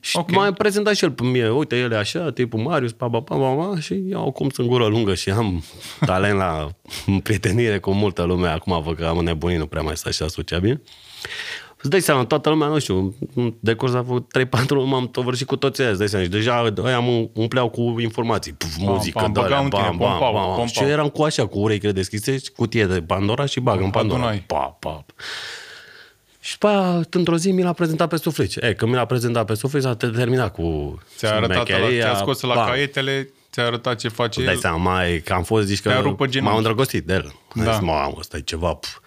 Și 0.00 0.16
Ok. 0.16 0.30
m-a 0.30 0.52
prezentat 0.52 0.94
și 0.96 1.04
el 1.04 1.10
pe 1.10 1.22
mine, 1.22 1.50
uite, 1.50 1.78
el 1.78 1.92
e 1.92 1.96
așa, 1.96 2.32
tipul 2.32 2.60
Marius, 2.60 2.92
pa, 2.92 3.08
pa, 3.08 3.20
pa, 3.20 3.36
pa, 3.36 3.54
pa, 3.54 3.80
și 3.80 4.02
iau 4.08 4.30
cum 4.32 4.48
sunt 4.50 4.68
gură 4.68 4.86
lungă 4.86 5.14
și 5.14 5.30
am 5.30 5.64
talent 6.06 6.36
la 6.36 6.68
prietenire 7.22 7.78
cu 7.78 7.92
multă 7.92 8.22
lume. 8.22 8.48
Acum 8.48 8.82
văd 8.82 8.96
că 8.96 9.04
am 9.06 9.24
nebunit, 9.24 9.58
nu 9.58 9.66
prea 9.66 9.82
mai 9.82 9.96
stă 9.96 10.10
și 10.10 10.22
asociat 10.22 10.60
bine. 10.60 10.80
Îți 11.80 11.90
dai 11.90 12.00
seama, 12.00 12.24
toată 12.24 12.48
lumea, 12.48 12.68
nu 12.68 12.78
știu, 12.78 13.14
în 13.34 13.54
decurs 13.60 13.94
a 13.94 14.04
făcut 14.06 14.38
3-4 14.38 14.68
luni, 14.68 14.88
m-am 14.90 15.08
tovărșit 15.08 15.46
cu 15.46 15.56
toți 15.56 15.80
ăia, 15.80 15.90
îți 15.90 15.98
dai 15.98 16.08
seama. 16.08 16.24
Și 16.24 16.30
deja 16.30 16.72
ăia 16.84 16.96
am 16.96 17.30
umpleau 17.34 17.68
cu 17.68 17.94
informații, 18.00 18.52
puf, 18.52 18.76
muzică, 18.78 19.18
pam, 19.18 19.32
dă 19.32 19.40
băgau 19.40 19.64
în 19.64 19.70
tine, 19.70 19.82
pompau, 19.82 20.18
pompau. 20.18 20.66
Și 20.66 20.82
eu 20.82 20.88
eram 20.88 21.08
cu 21.08 21.22
așa, 21.22 21.46
cu 21.46 21.58
urechile 21.58 21.92
deschise, 21.92 22.38
și 22.38 22.50
cutie 22.56 22.86
de 22.86 23.02
Pandora 23.02 23.46
și 23.46 23.60
bag 23.60 23.80
în 23.80 23.90
Pandora. 23.90 24.18
Adunai. 24.20 24.44
Pa, 24.46 24.76
pa. 24.78 25.04
Și 26.40 26.58
pe 26.58 26.66
aia, 26.66 27.00
într-o 27.10 27.36
zi, 27.36 27.50
mi 27.52 27.62
l-a 27.62 27.72
prezentat 27.72 28.08
pe 28.08 28.16
suflici. 28.16 28.56
E, 28.56 28.72
când 28.74 28.90
mi 28.90 28.96
l-a 28.96 29.04
prezentat 29.04 29.46
pe 29.46 29.54
suflici, 29.54 29.84
a 29.84 29.94
terminat 29.94 30.52
cu 30.52 30.98
Ți-a 31.16 31.34
arătat, 31.34 31.56
la, 31.56 31.64
șmecheria, 31.64 32.04
ți-a 32.04 32.14
scos 32.14 32.40
la 32.40 32.54
bam. 32.54 32.66
caietele, 32.66 33.30
ți-a 33.52 33.64
arătat 33.64 33.98
ce 33.98 34.08
face 34.08 34.38
Îți 34.38 34.44
dai 34.46 34.54
el. 34.54 34.60
seama, 34.60 34.92
mai, 34.92 35.20
că 35.24 35.32
am 35.32 35.42
fost, 35.42 35.66
zici 35.66 35.80
că 35.80 35.88
Te-a 35.88 36.00
rupt 36.00 36.16
pe 36.16 36.24
genunchi. 36.26 36.46
m-am 36.48 36.56
îndrăgostit 36.56 37.06
de 37.06 37.12
el. 37.12 37.32
Da. 37.54 37.64
Da. 37.64 37.72
Zis, 37.72 37.80
mamă, 37.80 38.14
ăsta 38.18 38.36
e 38.36 38.40
ceva... 38.40 38.74
Pf. 38.74 38.98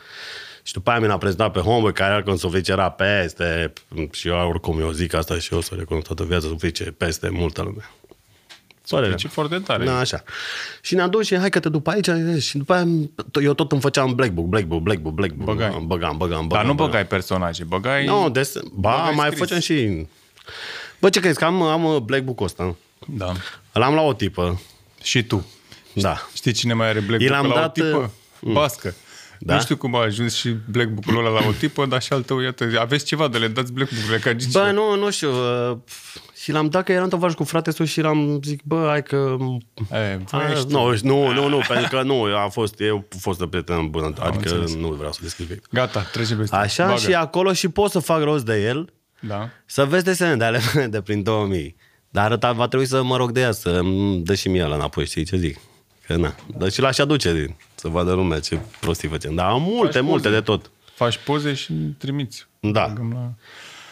Și 0.63 0.73
după 0.73 0.89
aia 0.89 0.99
mi 0.99 1.07
l-a 1.07 1.17
prezentat 1.17 1.51
pe 1.51 1.59
Homeboy, 1.59 1.93
care 1.93 2.13
era 2.13 2.23
când 2.23 2.37
Suflici 2.37 2.67
era 2.67 2.89
peste, 2.89 3.73
și 4.11 4.27
eu 4.27 4.35
oricum 4.35 4.79
eu 4.79 4.91
zic 4.91 5.13
asta 5.13 5.37
și 5.39 5.53
eu 5.53 5.61
să 5.61 5.75
recunosc 5.77 6.05
toată 6.05 6.23
viața 6.23 6.47
Suflici 6.47 6.79
e 6.79 6.83
peste 6.97 7.29
multă 7.29 7.61
lume. 7.61 7.89
Părerea 8.89 9.15
Ce 9.15 9.27
foarte 9.27 9.59
tare. 9.59 9.85
Da, 9.85 9.97
așa. 9.97 10.23
Și 10.81 10.95
ne-am 10.95 11.09
dus 11.09 11.25
și 11.25 11.37
hai 11.37 11.49
că 11.49 11.59
te 11.59 11.69
duc 11.69 11.83
pe 11.83 11.89
aici 11.89 12.41
și 12.43 12.57
după 12.57 12.73
aia 12.73 12.85
eu 13.41 13.53
tot 13.53 13.71
îmi 13.71 13.81
făceam 13.81 14.15
Black 14.15 14.31
Book, 14.31 14.47
Black 14.47 14.65
Book, 14.65 14.81
Black 14.81 14.99
Book, 15.01 15.13
Black 15.13 15.33
Book. 15.33 15.47
Băgai. 15.47 15.69
Băgam, 15.69 15.87
băgam, 15.87 16.17
băgam. 16.17 16.47
Dar 16.47 16.65
nu 16.65 16.73
băgam. 16.73 16.85
băgai 16.85 17.07
personaje, 17.07 17.63
băgai... 17.63 18.05
Nu, 18.05 18.29
des... 18.29 18.53
ba, 18.73 18.95
Băgai 18.97 19.13
mai 19.15 19.25
scris. 19.25 19.39
făceam 19.39 19.59
și... 19.59 20.07
Bă, 20.99 21.09
ce 21.09 21.19
crezi, 21.19 21.37
că 21.37 21.45
am, 21.45 21.61
am 21.61 22.03
Black 22.05 22.23
Book-ul 22.23 22.45
ăsta. 22.45 22.75
Da. 23.07 23.31
L-am 23.71 23.93
la 23.93 24.01
o 24.01 24.13
tipă. 24.13 24.61
Și 25.01 25.23
tu. 25.23 25.47
Da. 25.93 26.27
Știi 26.33 26.51
cine 26.51 26.73
mai 26.73 26.87
are 26.87 26.99
Black 26.99 27.21
I 27.21 27.27
Book 27.27 27.37
l-am 27.37 27.47
la 27.47 27.55
dat, 27.55 27.77
o 27.77 27.81
tipă? 27.81 28.11
uh, 28.39 28.51
Bască. 28.53 28.95
Da? 29.45 29.53
Nu 29.55 29.61
știu 29.61 29.77
cum 29.77 29.95
a 29.95 30.01
ajuns 30.01 30.35
și 30.35 30.55
Black 30.71 30.89
Book-ul 30.89 31.25
ăla 31.25 31.39
la 31.39 31.47
o 31.47 31.51
tipă, 31.51 31.85
dar 31.85 32.01
și 32.01 32.13
al 32.13 32.21
tău, 32.21 32.39
iată, 32.39 32.65
aveți 32.79 33.05
ceva 33.05 33.27
de 33.27 33.37
le 33.37 33.47
dați 33.47 33.73
Black 33.73 33.89
Book-urile 33.91 34.17
ca 34.19 34.33
Gigi. 34.33 34.51
Bă, 34.51 34.71
nu, 34.73 34.95
nu 34.95 35.11
știu. 35.11 35.29
uh, 35.71 35.77
Și 36.41 36.51
l-am 36.51 36.69
dat 36.69 36.83
că 36.83 36.91
eram 36.91 37.09
tovarăș 37.09 37.35
cu 37.35 37.43
frate 37.43 37.85
și 37.85 38.01
l-am 38.01 38.39
zic, 38.43 38.61
bă, 38.63 38.85
hai 38.89 39.03
că... 39.03 39.35
E, 39.91 40.19
voi 40.31 40.41
A, 40.41 40.51
ești- 40.51 40.67
nu, 40.67 40.95
nu, 41.01 41.31
nu, 41.31 41.47
nu, 41.47 41.59
pentru 41.67 41.87
că 41.89 42.01
nu, 42.03 42.21
a 42.23 42.47
fost, 42.51 42.79
eu 42.79 42.95
am 42.95 43.05
fost 43.19 43.41
o 43.41 43.47
prietenă 43.47 43.87
bună, 43.89 44.05
adică 44.05 44.29
înțeles. 44.31 44.75
nu 44.75 44.87
vreau 44.87 45.11
să 45.11 45.19
descriu. 45.21 45.47
Gata, 45.71 46.01
trece 46.01 46.35
peste. 46.35 46.55
Așa 46.55 46.85
Bagă. 46.85 46.97
și 46.99 47.13
acolo 47.13 47.53
și 47.53 47.67
pot 47.67 47.91
să 47.91 47.99
fac 47.99 48.21
rost 48.21 48.45
de 48.45 48.61
el, 48.63 48.93
Da. 49.19 49.49
să 49.65 49.85
vezi 49.85 50.03
desene 50.03 50.35
de 50.35 50.43
ale 50.43 50.59
mele 50.73 50.87
de 50.87 51.01
prin 51.01 51.23
2000. 51.23 51.75
Dar 52.09 52.25
arăta, 52.25 52.51
va 52.51 52.67
trebui 52.67 52.85
să 52.85 53.03
mă 53.03 53.17
rog 53.17 53.31
de 53.31 53.39
ea 53.39 53.51
să 53.51 53.69
îmi 53.69 54.21
dă 54.23 54.33
și 54.35 54.47
mie 54.49 54.65
la 54.65 54.75
înapoi, 54.75 55.05
știi 55.05 55.23
ce 55.25 55.37
zic? 55.37 55.57
Că 56.07 56.15
na, 56.15 56.35
dar 56.57 56.71
și 56.71 56.81
l-aș 56.81 56.97
aduce 56.99 57.55
să 57.75 57.87
vadă 57.87 58.13
lumea 58.13 58.39
ce 58.39 58.59
prostii 58.79 59.09
facem. 59.09 59.35
Dar 59.35 59.45
am 59.49 59.61
multe, 59.61 59.97
Faci 59.97 60.07
multe 60.07 60.27
poze. 60.27 60.39
de 60.39 60.43
tot. 60.45 60.71
Faci 60.93 61.17
poze 61.17 61.53
și 61.53 61.73
trimiți. 61.97 62.47
Da. 62.59 62.85
Băgăm 62.87 63.33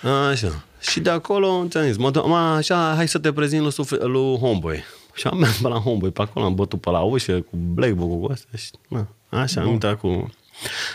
la... 0.02 0.28
Așa. 0.30 0.64
Și 0.80 1.00
de 1.00 1.10
acolo, 1.10 1.66
ți-am 1.70 1.84
zis, 1.86 1.98
mă, 1.98 2.24
mă, 2.26 2.36
așa, 2.38 2.94
hai 2.96 3.08
să 3.08 3.20
te 3.20 3.34
prezint 3.34 3.62
lui, 3.62 3.72
sufle- 3.72 4.06
lui 4.06 4.38
Homeboy. 4.38 4.84
Și 5.14 5.28
am 5.28 5.38
mers 5.38 5.58
pe 5.58 5.68
la 5.68 5.76
Homeboy, 5.80 6.10
pe 6.12 6.22
acolo 6.22 6.46
am 6.46 6.56
bătut 6.56 6.82
pe 6.82 6.90
la 6.90 7.00
ușă 7.00 7.34
cu 7.42 7.58
Black 7.74 7.94
Book 7.94 8.26
cu 8.26 8.32
astea 8.32 8.58
și, 8.60 8.70
na, 8.88 9.08
așa, 9.42 9.62
am 9.62 9.68
intrat 9.68 10.00
cu... 10.00 10.32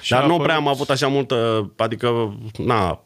Și 0.02 0.11
Dar 0.11 0.22
a 0.22 0.26
nu 0.26 0.29
apărut- 0.33 0.46
prea 0.46 0.57
am 0.57 0.68
avut 0.68 0.90
așa 0.90 1.07
multă, 1.07 1.70
adică, 1.76 2.38
na, 2.57 3.00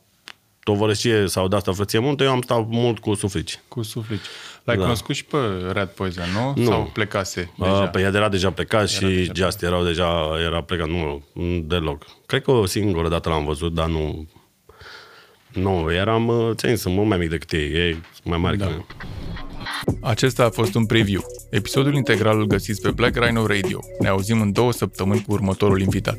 tovărășie 0.73 1.25
sau 1.27 1.49
de 1.49 1.57
asta 1.57 1.73
frăție 1.73 1.99
multă, 1.99 2.23
eu 2.25 2.31
am 2.31 2.41
stat 2.41 2.67
mult 2.69 2.99
cu 2.99 3.15
suflici. 3.15 3.61
Cu 3.69 3.83
suflici. 3.83 4.21
L-ai 4.65 4.77
Da. 4.77 4.83
cunoscut 4.83 5.15
și 5.15 5.25
pe 5.25 5.37
Red 5.73 5.89
Poison, 5.89 6.25
nu? 6.35 6.63
Nu. 6.63 6.71
Sau 6.71 6.91
plecase 6.93 7.51
Deja. 7.59 7.71
deja? 7.71 7.87
Pe 7.89 8.01
el 8.01 8.15
era 8.15 8.29
deja 8.29 8.51
plecat 8.51 8.89
și 8.89 9.01
deja 9.01 9.33
Just 9.35 9.63
erau 9.63 9.85
deja, 9.85 10.37
era 10.45 10.63
plecat, 10.63 10.89
nu, 10.89 11.23
nu 11.33 11.59
deloc. 11.61 12.05
Cred 12.27 12.43
că 12.43 12.51
o 12.51 12.67
singură 12.67 13.09
dată 13.09 13.29
l-am 13.29 13.45
văzut, 13.45 13.75
dar 13.75 13.89
nu... 13.89 14.29
Nu, 15.53 15.93
eram, 15.93 16.27
uh, 16.29 16.51
ți 16.55 16.75
sunt 16.81 16.95
mult 16.95 17.09
mai 17.09 17.19
mic 17.19 17.29
decât 17.31 17.53
ei, 17.53 17.71
ei 17.73 17.93
sunt 17.93 18.25
mai 18.25 18.39
mari 18.39 18.57
Da. 18.57 18.65
ca 18.65 18.71
mine. 18.71 18.87
Acesta 20.01 20.45
a 20.45 20.51
fost 20.51 20.75
un 20.75 20.87
preview. 20.87 21.21
Episodul 21.51 21.95
integral 21.95 22.39
îl 22.39 22.47
găsiți 22.47 22.81
pe 22.81 22.91
Black 22.91 23.17
Rhino 23.17 23.47
Radio. 23.47 23.81
Ne 23.99 24.09
auzim 24.09 24.41
în 24.41 24.53
două 24.53 24.73
săptămâni 24.73 25.23
cu 25.27 25.33
următorul 25.33 25.81
invitat. 25.81 26.19